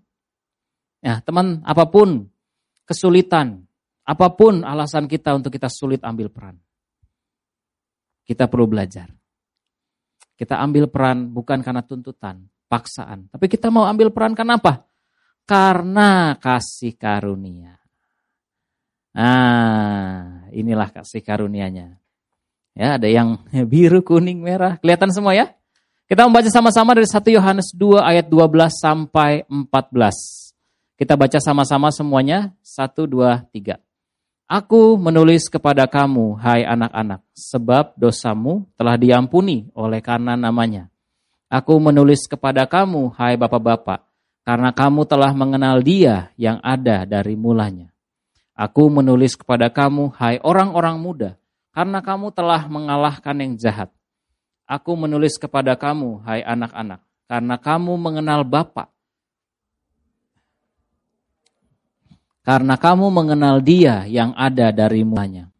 [1.06, 2.26] Ya teman, apa pun
[2.90, 3.69] kesulitan,
[4.10, 6.58] apa pun alasan kita untuk kita sulit ambil peran,
[8.26, 9.14] kita perlu belajar.
[10.34, 14.88] Kita ambil peran bukan karena tuntutan, paksaan, tapi kita mau ambil peran karena apa?
[15.46, 17.78] Karena kasih karunia.
[19.14, 22.00] Nah, inilah kasih karunia-Nya.
[22.78, 24.80] Ya, ada yang biru, kuning, merah.
[24.80, 25.52] Kelihatan semua ya?
[26.10, 30.98] Kita membaca sama-sama dari 1 Yohanes 2 ayat 12 sampai 14.
[30.98, 32.56] Kita baca sama-sama semuanya.
[32.66, 33.89] 1, 2, 3.
[34.50, 40.90] Aku menulis kepada kamu, hai anak-anak, sebab dosamu telah diampuni oleh karena namanya.
[41.54, 44.10] Aku menulis kepada kamu, hai bapak-bapak,
[44.42, 47.94] karena kamu telah mengenal dia yang ada dari mulanya.
[48.58, 51.38] Aku menulis kepada kamu, hai orang-orang muda,
[51.70, 53.94] karena kamu telah mengalahkan yang jahat.
[54.66, 58.90] Aku menulis kepada kamu, hai anak-anak, karena kamu mengenal Bapa.
[62.50, 65.54] Karena kamu mengenal Dia yang ada dari mulanya.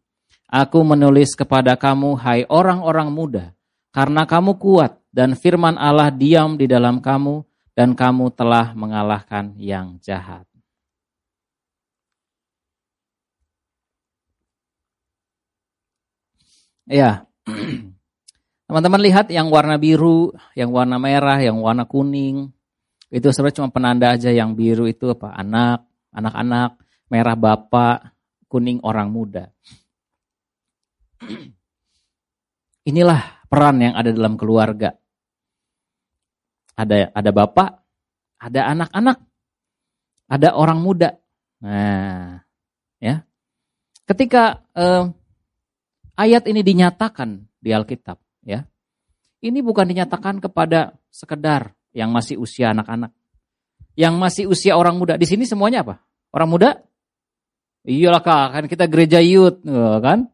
[0.50, 3.54] Aku menulis kepada kamu, hai orang-orang muda,
[3.94, 7.46] karena kamu kuat dan firman Allah diam di dalam kamu
[7.78, 10.42] dan kamu telah mengalahkan yang jahat.
[16.90, 17.22] Ya.
[18.66, 22.50] Teman-teman lihat yang warna biru, yang warna merah, yang warna kuning.
[23.14, 25.30] Itu sebenarnya cuma penanda aja yang biru itu apa?
[25.38, 26.79] Anak, anak-anak,
[27.10, 28.14] merah bapak,
[28.46, 29.50] kuning orang muda.
[32.86, 34.96] Inilah peran yang ada dalam keluarga.
[36.78, 37.70] Ada ada bapak,
[38.40, 39.18] ada anak-anak,
[40.30, 41.10] ada orang muda.
[41.60, 42.40] Nah,
[42.96, 43.20] ya.
[44.08, 45.04] Ketika eh,
[46.16, 48.16] ayat ini dinyatakan di Alkitab,
[48.48, 48.64] ya.
[49.40, 53.12] Ini bukan dinyatakan kepada sekedar yang masih usia anak-anak.
[53.96, 55.16] Yang masih usia orang muda.
[55.20, 56.00] Di sini semuanya apa?
[56.32, 56.89] Orang muda?
[57.86, 60.28] Iyalah kak, kan kita gereja youth, oh, kan?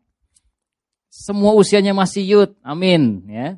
[1.07, 3.23] Semua usianya masih youth, amin.
[3.31, 3.49] Ya,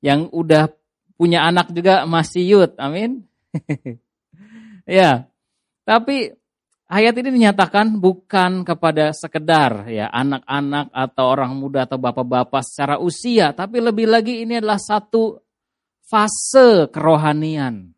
[0.00, 0.70] yang udah
[1.18, 3.26] punya anak juga masih youth, amin.
[4.98, 5.26] ya,
[5.82, 6.36] tapi
[6.86, 13.50] Ayat ini dinyatakan bukan kepada sekedar ya anak-anak atau orang muda atau bapak-bapak secara usia,
[13.50, 15.34] tapi lebih lagi ini adalah satu
[16.06, 17.90] fase kerohanian.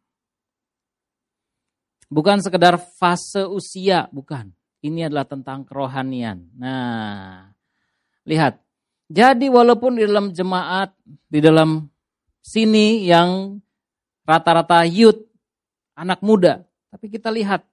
[2.08, 4.48] Bukan sekedar fase usia, bukan.
[4.78, 6.54] Ini adalah tentang kerohanian.
[6.54, 7.50] Nah,
[8.22, 8.62] lihat.
[9.08, 10.92] Jadi walaupun di dalam jemaat,
[11.26, 11.88] di dalam
[12.44, 13.56] sini yang
[14.28, 15.18] rata-rata youth,
[15.96, 16.60] anak muda,
[16.92, 17.64] tapi kita lihat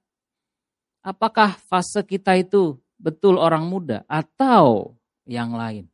[1.04, 4.96] apakah fase kita itu betul orang muda atau
[5.28, 5.86] yang lain.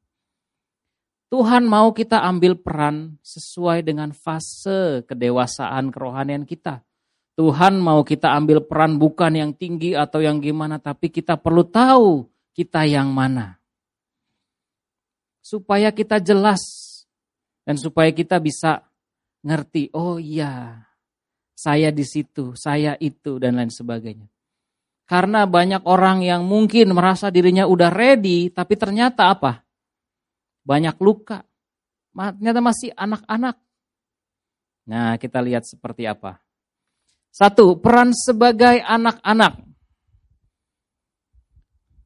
[1.32, 6.84] Tuhan mau kita ambil peran sesuai dengan fase kedewasaan kerohanian kita.
[7.42, 12.30] Tuhan mau kita ambil peran bukan yang tinggi atau yang gimana, tapi kita perlu tahu
[12.54, 13.58] kita yang mana.
[15.42, 16.62] Supaya kita jelas
[17.66, 18.86] dan supaya kita bisa
[19.42, 20.86] ngerti, oh iya,
[21.58, 24.30] saya di situ, saya itu dan lain sebagainya.
[25.10, 29.66] Karena banyak orang yang mungkin merasa dirinya udah ready, tapi ternyata apa?
[30.62, 31.42] Banyak luka.
[32.14, 33.58] Ternyata masih anak-anak.
[34.86, 36.41] Nah, kita lihat seperti apa.
[37.32, 39.64] Satu, peran sebagai anak-anak.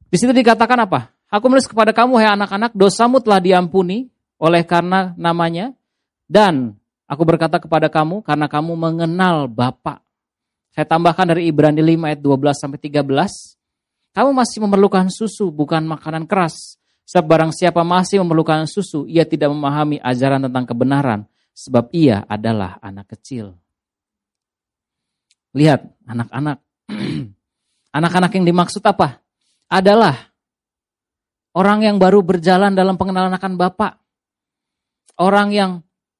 [0.06, 1.10] Di situ dikatakan apa?
[1.26, 4.06] Aku menulis kepada kamu, hai anak-anak, dosamu telah diampuni
[4.38, 5.74] oleh karena namanya.
[6.30, 6.78] Dan
[7.10, 9.98] aku berkata kepada kamu, karena kamu mengenal Bapak.
[10.70, 13.58] Saya tambahkan dari Ibrani 5 ayat 12 sampai 13.
[14.14, 16.78] Kamu masih memerlukan susu, bukan makanan keras.
[17.02, 21.20] Sebab barang siapa masih memerlukan susu, ia tidak memahami ajaran tentang kebenaran.
[21.50, 23.58] Sebab ia adalah anak kecil.
[25.56, 26.60] Lihat, anak-anak.
[27.96, 29.24] Anak-anak yang dimaksud apa?
[29.72, 30.28] Adalah
[31.56, 33.96] orang yang baru berjalan dalam pengenalan akan Bapak.
[35.16, 35.72] orang yang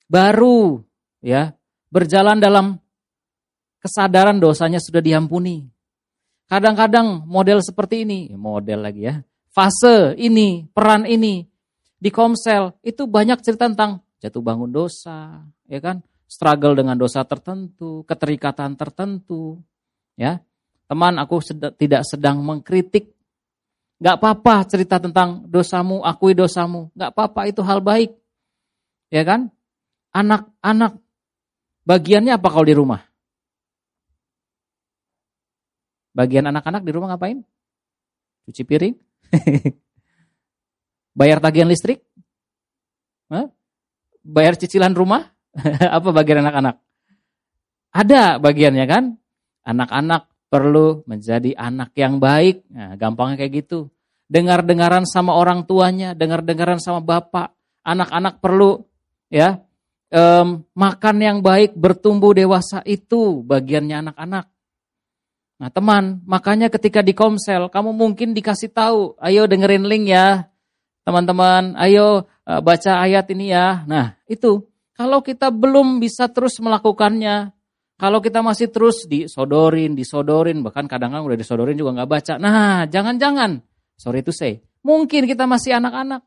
[0.09, 0.81] baru
[1.21, 1.53] ya,
[1.93, 2.81] berjalan dalam
[3.77, 5.69] kesadaran dosanya sudah diampuni.
[6.49, 9.21] Kadang-kadang model seperti ini, model lagi ya,
[9.53, 11.45] fase ini, peran ini
[12.01, 16.01] di Komsel itu banyak cerita tentang jatuh bangun dosa, ya kan?
[16.27, 19.63] Struggle dengan dosa tertentu, keterikatan tertentu,
[20.19, 20.43] ya.
[20.91, 23.15] Teman, aku sed tidak sedang mengkritik.
[24.03, 26.91] Gak apa-apa cerita tentang dosamu, akui dosamu.
[26.99, 28.15] Gak apa-apa, itu hal baik.
[29.11, 29.55] Ya kan?
[30.11, 30.99] Anak-anak,
[31.87, 33.07] bagiannya apa kalau di rumah?
[36.17, 37.45] Bagian anak-anak di rumah ngapain?
[38.49, 38.95] Cuci piring?
[41.19, 42.01] Bayar tagihan listrik?
[43.29, 43.53] Hah?
[44.25, 45.36] Bayar cicilan rumah?
[45.97, 46.77] apa bagian anak-anak?
[47.97, 49.05] Ada bagiannya kan?
[49.67, 52.69] Anak-anak perlu menjadi anak yang baik.
[52.71, 53.89] Nah, gampangnya kayak gitu.
[54.27, 57.55] Dengar-dengaran sama orang tuanya, dengar-dengaran sama bapak.
[57.87, 58.83] Anak-anak perlu
[59.31, 59.67] ya
[60.11, 64.47] um, makan yang baik, bertumbuh dewasa itu bagiannya anak-anak.
[65.57, 70.53] Nah teman, makanya ketika di komsel, kamu mungkin dikasih tahu, ayo dengerin link ya,
[71.09, 73.89] teman-teman, ayo uh, baca ayat ini ya.
[73.89, 77.53] Nah itu, kalau kita belum bisa terus melakukannya,
[78.01, 82.35] kalau kita masih terus disodorin, disodorin, bahkan kadang-kadang udah disodorin juga nggak baca.
[82.41, 83.61] Nah, jangan-jangan,
[83.97, 86.25] sorry to say, mungkin kita masih anak-anak.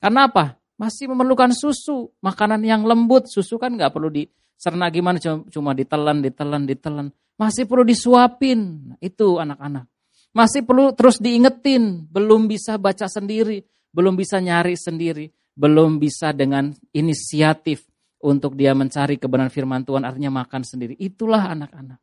[0.00, 0.60] Karena apa?
[0.80, 3.28] Masih memerlukan susu, makanan yang lembut.
[3.28, 5.20] Susu kan nggak perlu diserna gimana,
[5.52, 7.06] cuma ditelan, ditelan, ditelan.
[7.36, 8.92] Masih perlu disuapin.
[9.00, 9.84] Itu anak-anak.
[10.32, 15.26] Masih perlu terus diingetin, belum bisa baca sendiri, belum bisa nyari sendiri,
[15.60, 17.84] belum bisa dengan inisiatif
[18.24, 20.96] untuk dia mencari kebenaran firman Tuhan artinya makan sendiri.
[20.96, 22.00] Itulah anak-anak.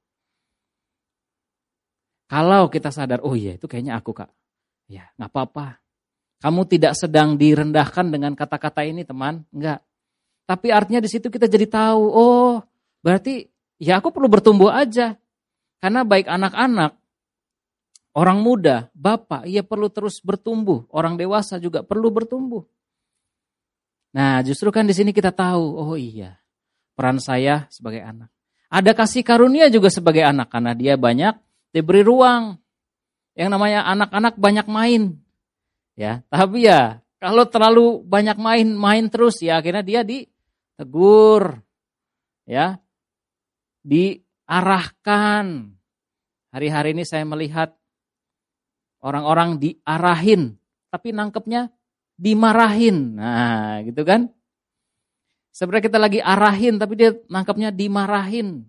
[2.29, 4.29] Kalau kita sadar, oh iya itu kayaknya aku kak.
[4.85, 5.81] Ya nggak apa-apa.
[6.37, 9.41] Kamu tidak sedang direndahkan dengan kata-kata ini teman.
[9.49, 9.81] Enggak.
[10.45, 12.61] Tapi artinya di situ kita jadi tahu, oh
[13.01, 13.49] berarti
[13.81, 15.17] ya aku perlu bertumbuh aja.
[15.77, 16.97] Karena baik anak-anak,
[18.17, 20.85] orang muda, bapak, ia perlu terus bertumbuh.
[20.89, 22.65] Orang dewasa juga perlu bertumbuh.
[24.17, 26.41] Nah, justru kan di sini kita tahu, oh iya,
[26.97, 28.33] peran saya sebagai anak.
[28.65, 31.37] Ada kasih karunia juga sebagai anak karena dia banyak
[31.69, 32.57] diberi ruang.
[33.37, 35.21] Yang namanya anak-anak banyak main.
[35.93, 41.61] Ya, tapi ya kalau terlalu banyak main, main terus ya akhirnya dia ditegur.
[42.49, 42.81] Ya.
[43.85, 45.77] Diarahkan.
[46.49, 47.77] Hari-hari ini saya melihat
[49.05, 50.57] orang-orang diarahin
[50.89, 51.69] tapi nangkepnya
[52.17, 53.15] dimarahin.
[53.15, 54.27] Nah, gitu kan?
[55.53, 58.65] Sebenarnya kita lagi arahin, tapi dia nangkapnya dimarahin.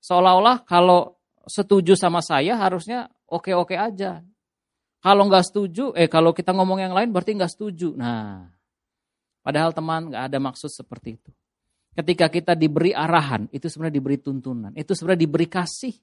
[0.00, 1.16] Seolah-olah kalau
[1.48, 4.22] setuju sama saya harusnya oke-oke aja.
[5.00, 7.92] Kalau nggak setuju, eh kalau kita ngomong yang lain berarti nggak setuju.
[7.96, 8.48] Nah,
[9.44, 11.30] padahal teman nggak ada maksud seperti itu.
[11.96, 14.72] Ketika kita diberi arahan, itu sebenarnya diberi tuntunan.
[14.76, 15.96] Itu sebenarnya diberi kasih.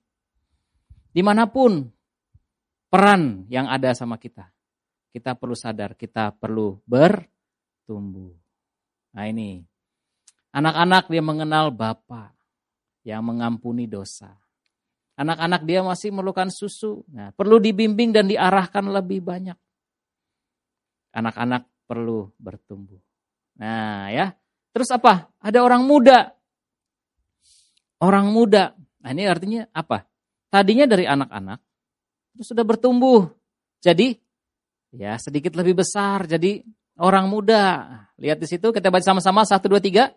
[1.13, 1.85] Di mana pun
[2.89, 4.49] peran yang ada sama kita
[5.13, 8.33] kita perlu sadar, kita perlu bertumbuh.
[9.13, 9.61] Nah ini,
[10.49, 12.33] anak-anak dia mengenal Bapa
[13.05, 14.33] yang mengampuni dosa.
[15.13, 17.05] Anak-anak dia masih memerlukan susu.
[17.13, 19.53] Nah, perlu dibimbing dan diarahkan lebih banyak.
[21.13, 22.97] Anak-anak perlu bertumbuh.
[23.61, 24.33] Nah ya,
[24.73, 25.29] terus apa?
[25.37, 26.33] Ada orang muda.
[28.01, 28.73] Orang muda.
[29.05, 30.09] Nah ini artinya apa?
[30.49, 31.61] Tadinya dari anak-anak,
[32.33, 33.29] terus sudah bertumbuh.
[33.77, 34.17] Jadi
[34.93, 36.61] ya sedikit lebih besar jadi
[37.01, 37.89] orang muda.
[38.21, 40.13] Lihat di situ kita baca sama-sama satu dua tiga.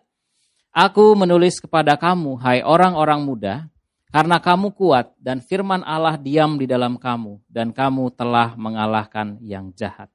[0.69, 3.65] Aku menulis kepada kamu, hai orang-orang muda,
[4.13, 9.73] karena kamu kuat dan firman Allah diam di dalam kamu dan kamu telah mengalahkan yang
[9.73, 10.13] jahat.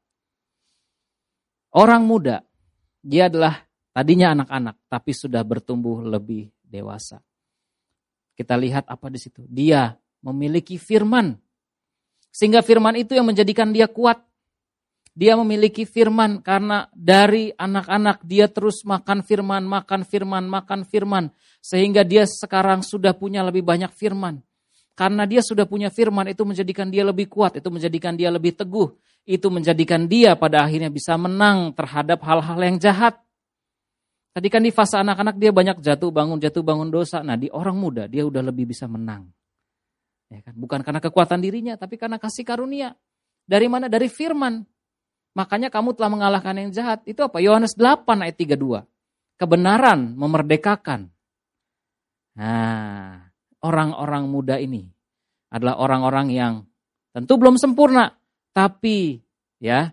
[1.72, 2.44] Orang muda,
[3.02, 7.18] dia adalah tadinya anak-anak tapi sudah bertumbuh lebih dewasa.
[8.32, 9.44] Kita lihat apa di situ.
[9.44, 9.92] Dia
[10.24, 11.36] memiliki firman.
[12.32, 14.24] Sehingga firman itu yang menjadikan dia kuat.
[15.12, 21.28] Dia memiliki firman karena dari anak-anak dia terus makan firman, makan firman, makan firman.
[21.60, 24.40] Sehingga dia sekarang sudah punya lebih banyak firman.
[24.96, 28.92] Karena dia sudah punya firman itu menjadikan dia lebih kuat, itu menjadikan dia lebih teguh.
[29.24, 33.16] Itu menjadikan dia pada akhirnya bisa menang terhadap hal-hal yang jahat.
[34.32, 37.20] Tadi kan di fase anak-anak dia banyak jatuh bangun, jatuh bangun dosa.
[37.20, 39.28] Nah di orang muda dia udah lebih bisa menang.
[40.32, 40.56] Ya kan?
[40.56, 42.96] Bukan karena kekuatan dirinya, tapi karena kasih karunia.
[43.44, 43.92] Dari mana?
[43.92, 44.64] Dari firman.
[45.32, 47.00] Makanya kamu telah mengalahkan yang jahat.
[47.08, 47.40] Itu apa?
[47.40, 48.84] Yohanes 8 ayat 32.
[49.40, 51.08] Kebenaran memerdekakan.
[52.36, 53.28] Nah,
[53.64, 54.88] orang-orang muda ini
[55.52, 56.54] adalah orang-orang yang
[57.12, 58.12] tentu belum sempurna,
[58.52, 59.20] tapi
[59.60, 59.92] ya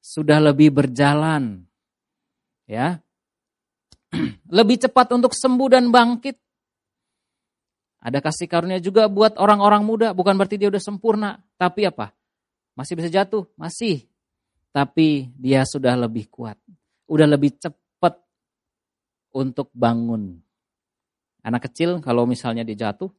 [0.00, 1.64] sudah lebih berjalan.
[2.68, 3.00] Ya.
[4.56, 6.36] lebih cepat untuk sembuh dan bangkit.
[8.02, 12.10] Ada kasih karunia juga buat orang-orang muda, bukan berarti dia udah sempurna, tapi apa?
[12.74, 14.10] Masih bisa jatuh, masih.
[14.72, 16.56] Tapi dia sudah lebih kuat,
[17.04, 18.16] udah lebih cepat
[19.36, 20.40] untuk bangun.
[21.44, 23.12] Anak kecil kalau misalnya dia jatuh,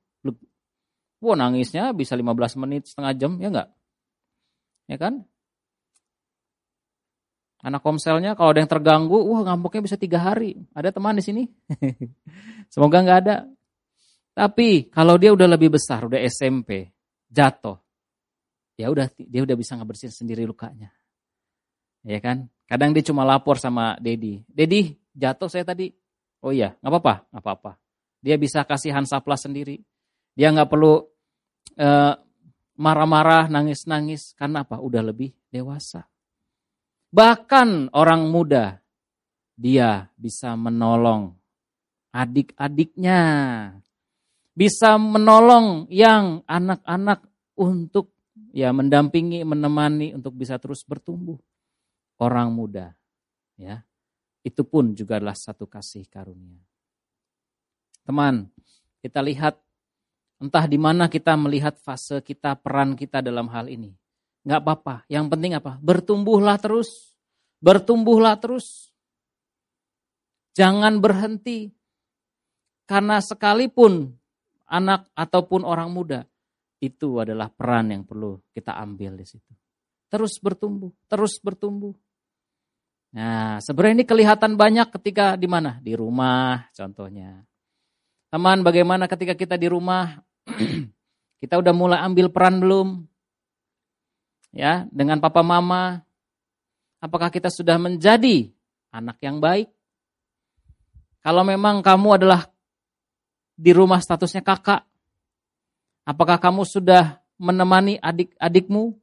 [1.21, 3.69] wah nangisnya bisa 15 menit, setengah jam, ya enggak?
[4.89, 5.23] Ya kan?
[7.63, 10.59] Anak komselnya kalau ada yang terganggu, wah ngambeknya bisa tiga hari.
[10.75, 11.43] Ada teman di sini?
[12.73, 13.47] Semoga nggak ada.
[14.35, 16.91] Tapi kalau dia udah lebih besar, udah SMP,
[17.31, 17.79] jatuh,
[18.75, 20.91] ya udah dia udah bisa ngebersihin sendiri lukanya.
[22.03, 22.51] Ya kan?
[22.67, 24.43] Kadang dia cuma lapor sama Dedi.
[24.47, 25.91] Dedi, jatuh saya tadi.
[26.43, 27.71] Oh iya, nggak apa-apa, nggak apa-apa.
[28.19, 29.79] Dia bisa kasih hansaplas sendiri.
[30.35, 30.99] Dia nggak perlu
[31.79, 32.13] uh,
[32.75, 34.35] marah-marah, nangis-nangis.
[34.35, 34.79] Karena apa?
[34.79, 36.03] Udah lebih dewasa.
[37.13, 38.81] Bahkan orang muda,
[39.53, 41.35] dia bisa menolong
[42.11, 43.21] adik-adiknya.
[44.53, 47.25] Bisa menolong yang anak-anak
[47.57, 48.13] untuk
[48.53, 51.37] ya mendampingi, menemani untuk bisa terus bertumbuh.
[52.23, 52.95] Orang muda,
[53.59, 53.83] ya.
[54.39, 56.63] Itu pun juga adalah satu kasih karunia.
[58.07, 58.47] Teman,
[59.03, 59.59] kita lihat
[60.39, 63.91] entah di mana kita melihat fase kita, peran kita dalam hal ini
[64.43, 64.95] nggak apa-apa.
[65.07, 65.79] Yang penting apa?
[65.79, 67.15] Bertumbuhlah terus.
[67.63, 68.91] Bertumbuhlah terus.
[70.53, 71.71] Jangan berhenti.
[72.83, 74.11] Karena sekalipun
[74.67, 76.27] anak ataupun orang muda,
[76.83, 79.55] itu adalah peran yang perlu kita ambil di situ.
[80.11, 81.95] Terus bertumbuh, terus bertumbuh.
[83.13, 85.77] Nah, sebenarnya ini kelihatan banyak ketika di mana?
[85.77, 87.45] Di rumah contohnya.
[88.33, 90.17] Teman, bagaimana ketika kita di rumah?
[91.41, 93.05] kita udah mulai ambil peran belum?
[94.53, 96.05] ya dengan papa mama?
[97.03, 98.47] Apakah kita sudah menjadi
[98.93, 99.67] anak yang baik?
[101.19, 102.47] Kalau memang kamu adalah
[103.59, 104.87] di rumah statusnya kakak,
[106.07, 108.95] apakah kamu sudah menemani adik-adikmu?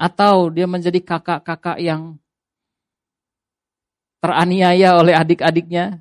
[0.00, 2.16] Atau dia menjadi kakak-kakak yang
[4.24, 6.00] teraniaya oleh adik-adiknya?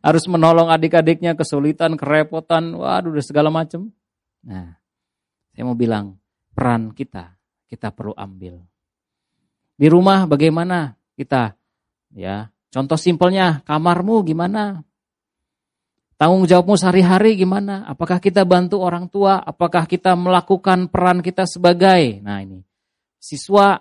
[0.00, 3.92] Harus menolong adik-adiknya kesulitan, kerepotan, waduh segala macam.
[4.40, 4.80] Nah,
[5.52, 6.16] saya mau bilang,
[6.56, 7.36] peran kita,
[7.68, 8.64] kita perlu ambil.
[9.76, 11.52] Di rumah bagaimana kita?
[12.16, 14.80] Ya, contoh simpelnya, kamarmu gimana?
[16.16, 17.84] Tanggung jawabmu sehari-hari gimana?
[17.84, 19.36] Apakah kita bantu orang tua?
[19.36, 22.64] Apakah kita melakukan peran kita sebagai, nah ini,
[23.20, 23.80] siswa,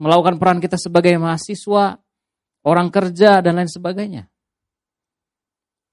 [0.00, 1.98] melakukan peran kita sebagai mahasiswa,
[2.66, 4.28] orang kerja, dan lain sebagainya.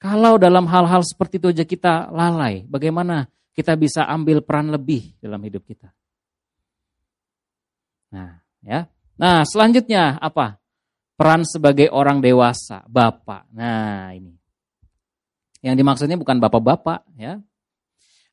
[0.03, 3.23] Kalau dalam hal-hal seperti itu aja kita lalai, bagaimana
[3.55, 5.95] kita bisa ambil peran lebih dalam hidup kita?
[8.11, 8.91] Nah, ya.
[9.15, 10.59] Nah, selanjutnya apa?
[11.15, 13.47] Peran sebagai orang dewasa, bapak.
[13.55, 14.35] Nah, ini.
[15.63, 17.39] Yang dimaksudnya bukan bapak-bapak, ya.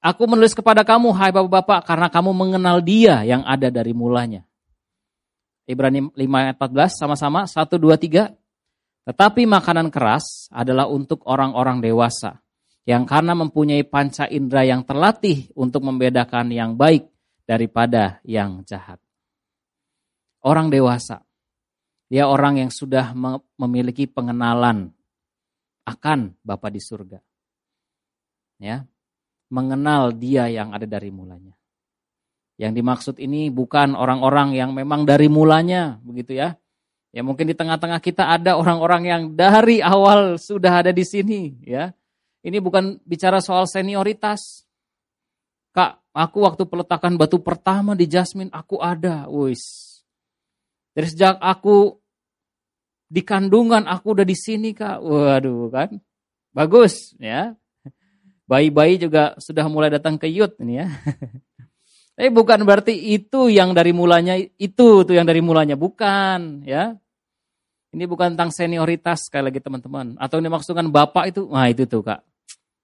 [0.01, 4.49] Aku menulis kepada kamu, hai bapak-bapak, karena kamu mengenal dia yang ada dari mulanya.
[5.69, 8.33] Ibrani 5 ayat 14, sama-sama, 1, 2, 3.
[9.05, 12.41] Tetapi makanan keras adalah untuk orang-orang dewasa,
[12.89, 17.05] yang karena mempunyai panca indera yang terlatih untuk membedakan yang baik
[17.45, 18.97] daripada yang jahat
[20.45, 21.25] orang dewasa.
[22.11, 23.15] Dia orang yang sudah
[23.55, 24.91] memiliki pengenalan
[25.87, 27.19] akan Bapa di surga.
[28.59, 28.83] Ya.
[29.51, 31.53] Mengenal dia yang ada dari mulanya.
[32.55, 36.55] Yang dimaksud ini bukan orang-orang yang memang dari mulanya, begitu ya.
[37.11, 41.91] Ya mungkin di tengah-tengah kita ada orang-orang yang dari awal sudah ada di sini, ya.
[42.47, 44.65] Ini bukan bicara soal senioritas.
[45.75, 49.27] Kak, aku waktu peletakan batu pertama di Jasmine, aku ada.
[49.27, 49.91] Wis,
[50.91, 51.95] dari sejak aku
[53.11, 55.03] di kandungan aku udah di sini kak.
[55.03, 55.91] Waduh kan.
[56.51, 57.55] Bagus ya.
[58.51, 60.91] Bayi-bayi juga sudah mulai datang ke youth ini ya.
[62.19, 66.99] Tapi bukan berarti itu yang dari mulanya itu tuh yang dari mulanya bukan ya.
[67.95, 70.19] Ini bukan tentang senioritas sekali lagi teman-teman.
[70.19, 72.27] Atau ini maksudkan bapak itu, nah itu tuh kak.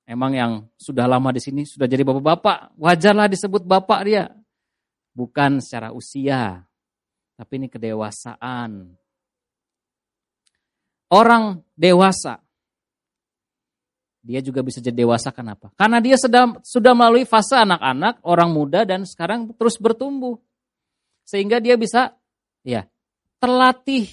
[0.07, 4.31] Emang yang sudah lama di sini sudah jadi bapak-bapak, wajarlah disebut bapak dia.
[5.19, 6.63] Bukan secara usia,
[7.35, 8.95] tapi ini kedewasaan.
[11.11, 12.43] Orang dewasa,
[14.27, 15.71] dia juga bisa jadi dewasa kenapa?
[15.79, 20.35] Karena dia sudah sudah melalui fase anak-anak, orang muda dan sekarang terus bertumbuh.
[21.23, 22.11] Sehingga dia bisa
[22.67, 22.91] ya
[23.39, 24.11] terlatih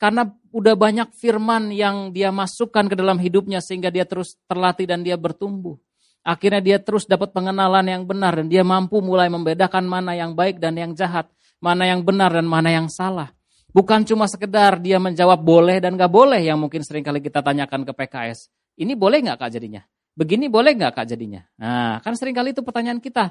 [0.00, 5.04] karena udah banyak firman yang dia masukkan ke dalam hidupnya sehingga dia terus terlatih dan
[5.04, 5.76] dia bertumbuh.
[6.24, 10.56] Akhirnya dia terus dapat pengenalan yang benar dan dia mampu mulai membedakan mana yang baik
[10.56, 11.28] dan yang jahat,
[11.60, 13.32] mana yang benar dan mana yang salah.
[13.70, 17.86] Bukan cuma sekedar dia menjawab boleh dan gak boleh yang mungkin sering kali kita tanyakan
[17.86, 18.50] ke PKS.
[18.74, 19.82] Ini boleh gak kak jadinya?
[20.18, 21.46] Begini boleh gak kak jadinya?
[21.54, 23.30] Nah kan sering kali itu pertanyaan kita.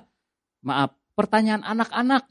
[0.64, 2.24] Maaf, pertanyaan anak-anak.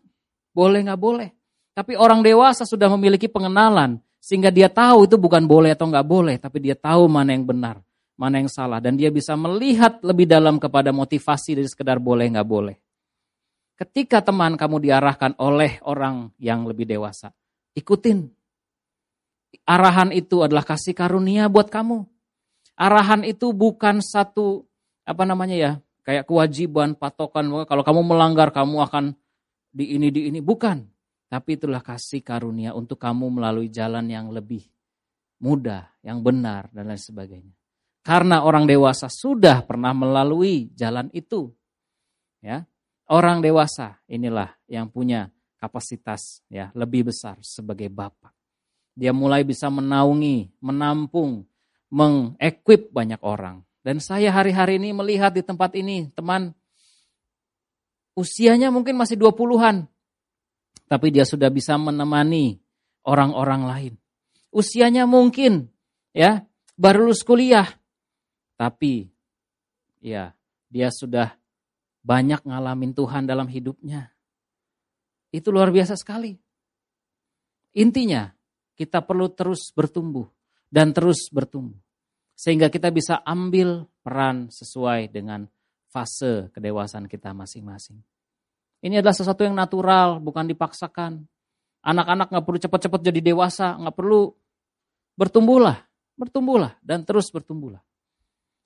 [0.56, 1.28] Boleh gak boleh?
[1.76, 4.00] Tapi orang dewasa sudah memiliki pengenalan.
[4.18, 6.40] Sehingga dia tahu itu bukan boleh atau gak boleh.
[6.40, 7.76] Tapi dia tahu mana yang benar,
[8.16, 8.80] mana yang salah.
[8.80, 12.76] Dan dia bisa melihat lebih dalam kepada motivasi dari sekedar boleh gak boleh.
[13.76, 17.30] Ketika teman kamu diarahkan oleh orang yang lebih dewasa
[17.76, 18.28] Ikutin.
[19.68, 22.04] Arahan itu adalah kasih karunia buat kamu.
[22.78, 24.64] Arahan itu bukan satu
[25.04, 25.72] apa namanya ya,
[26.04, 27.48] kayak kewajiban, patokan.
[27.68, 29.04] Kalau kamu melanggar kamu akan
[29.68, 30.84] di ini di ini bukan.
[31.28, 34.64] Tapi itulah kasih karunia untuk kamu melalui jalan yang lebih
[35.44, 37.54] mudah, yang benar dan lain sebagainya.
[38.00, 41.52] Karena orang dewasa sudah pernah melalui jalan itu.
[42.40, 42.64] Ya.
[43.08, 45.28] Orang dewasa inilah yang punya
[45.59, 48.32] kapasitas ya lebih besar sebagai bapak.
[48.98, 51.46] Dia mulai bisa menaungi, menampung,
[51.90, 53.62] mengequip banyak orang.
[53.82, 56.50] Dan saya hari-hari ini melihat di tempat ini, teman,
[58.18, 59.86] usianya mungkin masih 20-an,
[60.90, 62.59] tapi dia sudah bisa menemani
[63.06, 63.94] orang-orang lain.
[64.50, 65.70] Usianya mungkin
[66.11, 66.42] ya
[66.74, 67.70] baru lulus kuliah,
[68.59, 69.06] tapi
[70.02, 70.34] ya
[70.66, 71.38] dia sudah
[72.02, 74.11] banyak ngalamin Tuhan dalam hidupnya.
[75.28, 76.36] Itu luar biasa sekali.
[77.76, 78.32] Intinya,
[78.78, 80.26] kita perlu terus bertumbuh
[80.70, 81.76] dan terus bertumbuh.
[82.38, 85.50] Sehingga kita bisa ambil peran sesuai dengan
[85.90, 87.98] fase kedewasaan kita masing-masing.
[88.78, 91.26] Ini adalah sesuatu yang natural, bukan dipaksakan.
[91.82, 94.30] Anak-anak nggak perlu cepat-cepat jadi dewasa, nggak perlu
[95.18, 95.82] bertumbuhlah,
[96.14, 97.82] bertumbuhlah dan terus bertumbuhlah.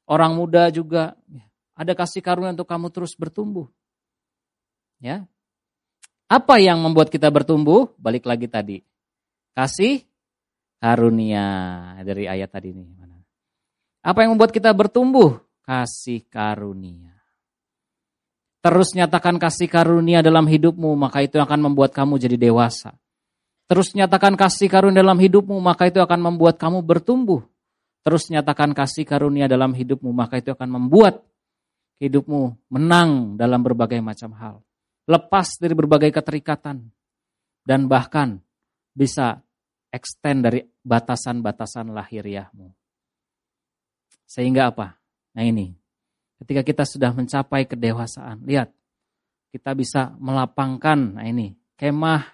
[0.04, 3.72] Orang muda juga ya, ada kasih karunia untuk kamu terus bertumbuh.
[5.00, 5.24] Ya,
[6.32, 7.92] apa yang membuat kita bertumbuh?
[8.00, 8.80] Balik lagi tadi.
[9.52, 10.00] Kasih
[10.80, 11.44] karunia
[12.00, 12.88] dari ayat tadi ini.
[14.00, 15.44] Apa yang membuat kita bertumbuh?
[15.60, 17.12] Kasih karunia.
[18.64, 22.96] Terus nyatakan kasih karunia dalam hidupmu, maka itu akan membuat kamu jadi dewasa.
[23.68, 27.44] Terus nyatakan kasih karunia dalam hidupmu, maka itu akan membuat kamu bertumbuh.
[28.02, 31.22] Terus nyatakan kasih karunia dalam hidupmu, maka itu akan membuat
[32.02, 34.56] hidupmu menang dalam berbagai macam hal
[35.08, 36.82] lepas dari berbagai keterikatan,
[37.62, 38.42] dan bahkan
[38.92, 39.40] bisa
[39.92, 42.72] extend dari batasan-batasan lahiriahmu.
[44.24, 44.96] Sehingga apa?
[45.36, 45.76] Nah ini,
[46.40, 48.72] ketika kita sudah mencapai kedewasaan, lihat,
[49.52, 52.24] kita bisa melapangkan, nah ini, kemah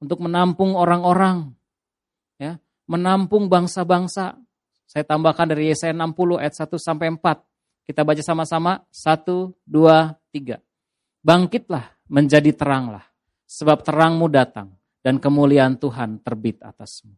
[0.00, 1.52] untuk menampung orang-orang,
[2.40, 2.56] ya,
[2.88, 4.40] menampung bangsa-bangsa.
[4.88, 7.44] Saya tambahkan dari Yesaya 60 ayat 1 sampai 4.
[7.84, 10.67] Kita baca sama-sama, 1, 2, 3.
[11.28, 13.04] Bangkitlah, menjadi teranglah,
[13.44, 14.72] sebab terangmu datang
[15.04, 17.12] dan kemuliaan Tuhan terbit atasmu.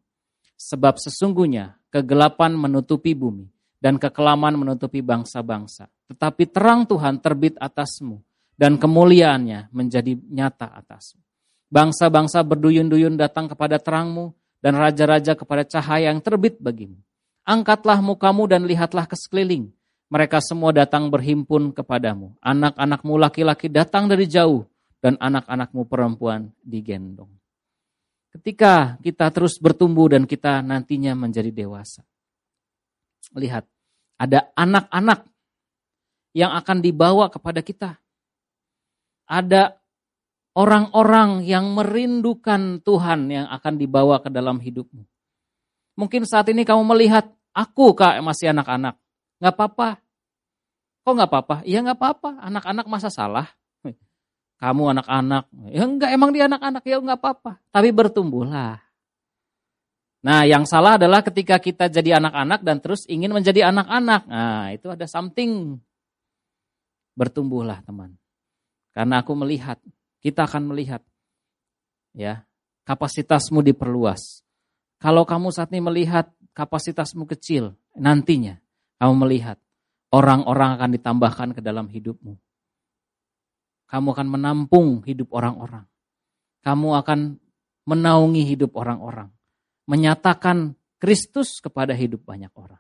[0.58, 3.46] Sebab sesungguhnya kegelapan menutupi bumi
[3.78, 5.86] dan kekelaman menutupi bangsa-bangsa.
[6.10, 8.18] Tetapi terang Tuhan terbit atasmu
[8.58, 11.22] dan kemuliaannya menjadi nyata atasmu.
[11.70, 16.98] Bangsa-bangsa berduyun-duyun datang kepada terangmu dan raja-raja kepada cahaya yang terbit bagimu.
[17.46, 19.70] Angkatlah mukamu dan lihatlah ke sekeliling
[20.10, 22.34] mereka semua datang berhimpun kepadamu.
[22.42, 24.66] Anak-anakmu laki-laki datang dari jauh
[24.98, 27.30] dan anak-anakmu perempuan digendong.
[28.34, 32.02] Ketika kita terus bertumbuh dan kita nantinya menjadi dewasa.
[33.38, 33.66] Lihat,
[34.18, 35.30] ada anak-anak
[36.34, 37.98] yang akan dibawa kepada kita.
[39.30, 39.78] Ada
[40.58, 45.06] orang-orang yang merindukan Tuhan yang akan dibawa ke dalam hidupmu.
[45.98, 48.98] Mungkin saat ini kamu melihat, aku kak masih anak-anak.
[49.40, 49.88] Nggak apa-apa.
[51.00, 51.56] Kok nggak apa-apa?
[51.64, 52.30] Ya nggak apa-apa.
[52.44, 53.48] Anak-anak masa salah?
[54.60, 55.48] Kamu anak-anak.
[55.72, 56.84] Ya enggak, emang dia anak-anak.
[56.84, 57.56] Ya nggak apa-apa.
[57.72, 58.76] Tapi bertumbuhlah.
[60.20, 64.28] Nah yang salah adalah ketika kita jadi anak-anak dan terus ingin menjadi anak-anak.
[64.28, 65.80] Nah itu ada something.
[67.16, 68.20] Bertumbuhlah teman.
[68.92, 69.80] Karena aku melihat,
[70.20, 71.00] kita akan melihat.
[72.12, 72.44] ya
[72.84, 74.44] Kapasitasmu diperluas.
[75.00, 78.60] Kalau kamu saat ini melihat kapasitasmu kecil, nantinya
[79.00, 79.56] kamu melihat
[80.12, 82.36] orang-orang akan ditambahkan ke dalam hidupmu.
[83.88, 85.88] Kamu akan menampung hidup orang-orang.
[86.60, 87.40] Kamu akan
[87.88, 89.32] menaungi hidup orang-orang.
[89.88, 92.78] Menyatakan Kristus kepada hidup banyak orang.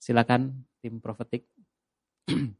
[0.00, 1.44] Silakan tim profetik.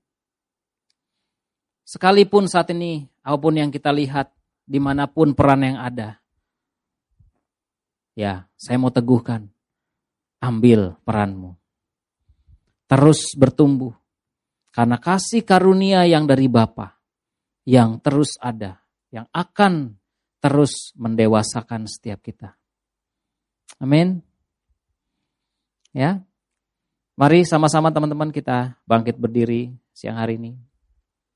[1.90, 4.30] Sekalipun saat ini, apa pun yang kita lihat,
[4.68, 6.22] di mana pun peran yang ada,
[8.14, 9.50] ya saya mau teguhkan,
[10.38, 11.59] ambil peranmu
[12.90, 13.94] terus bertumbuh.
[14.74, 17.00] Karena kasih karunia yang dari Bapa
[17.68, 18.80] yang terus ada,
[19.14, 19.94] yang akan
[20.40, 22.56] terus mendewasakan setiap kita.
[23.78, 24.24] Amin.
[25.94, 26.22] Ya.
[27.14, 30.56] Mari sama-sama teman-teman kita bangkit berdiri siang hari ini.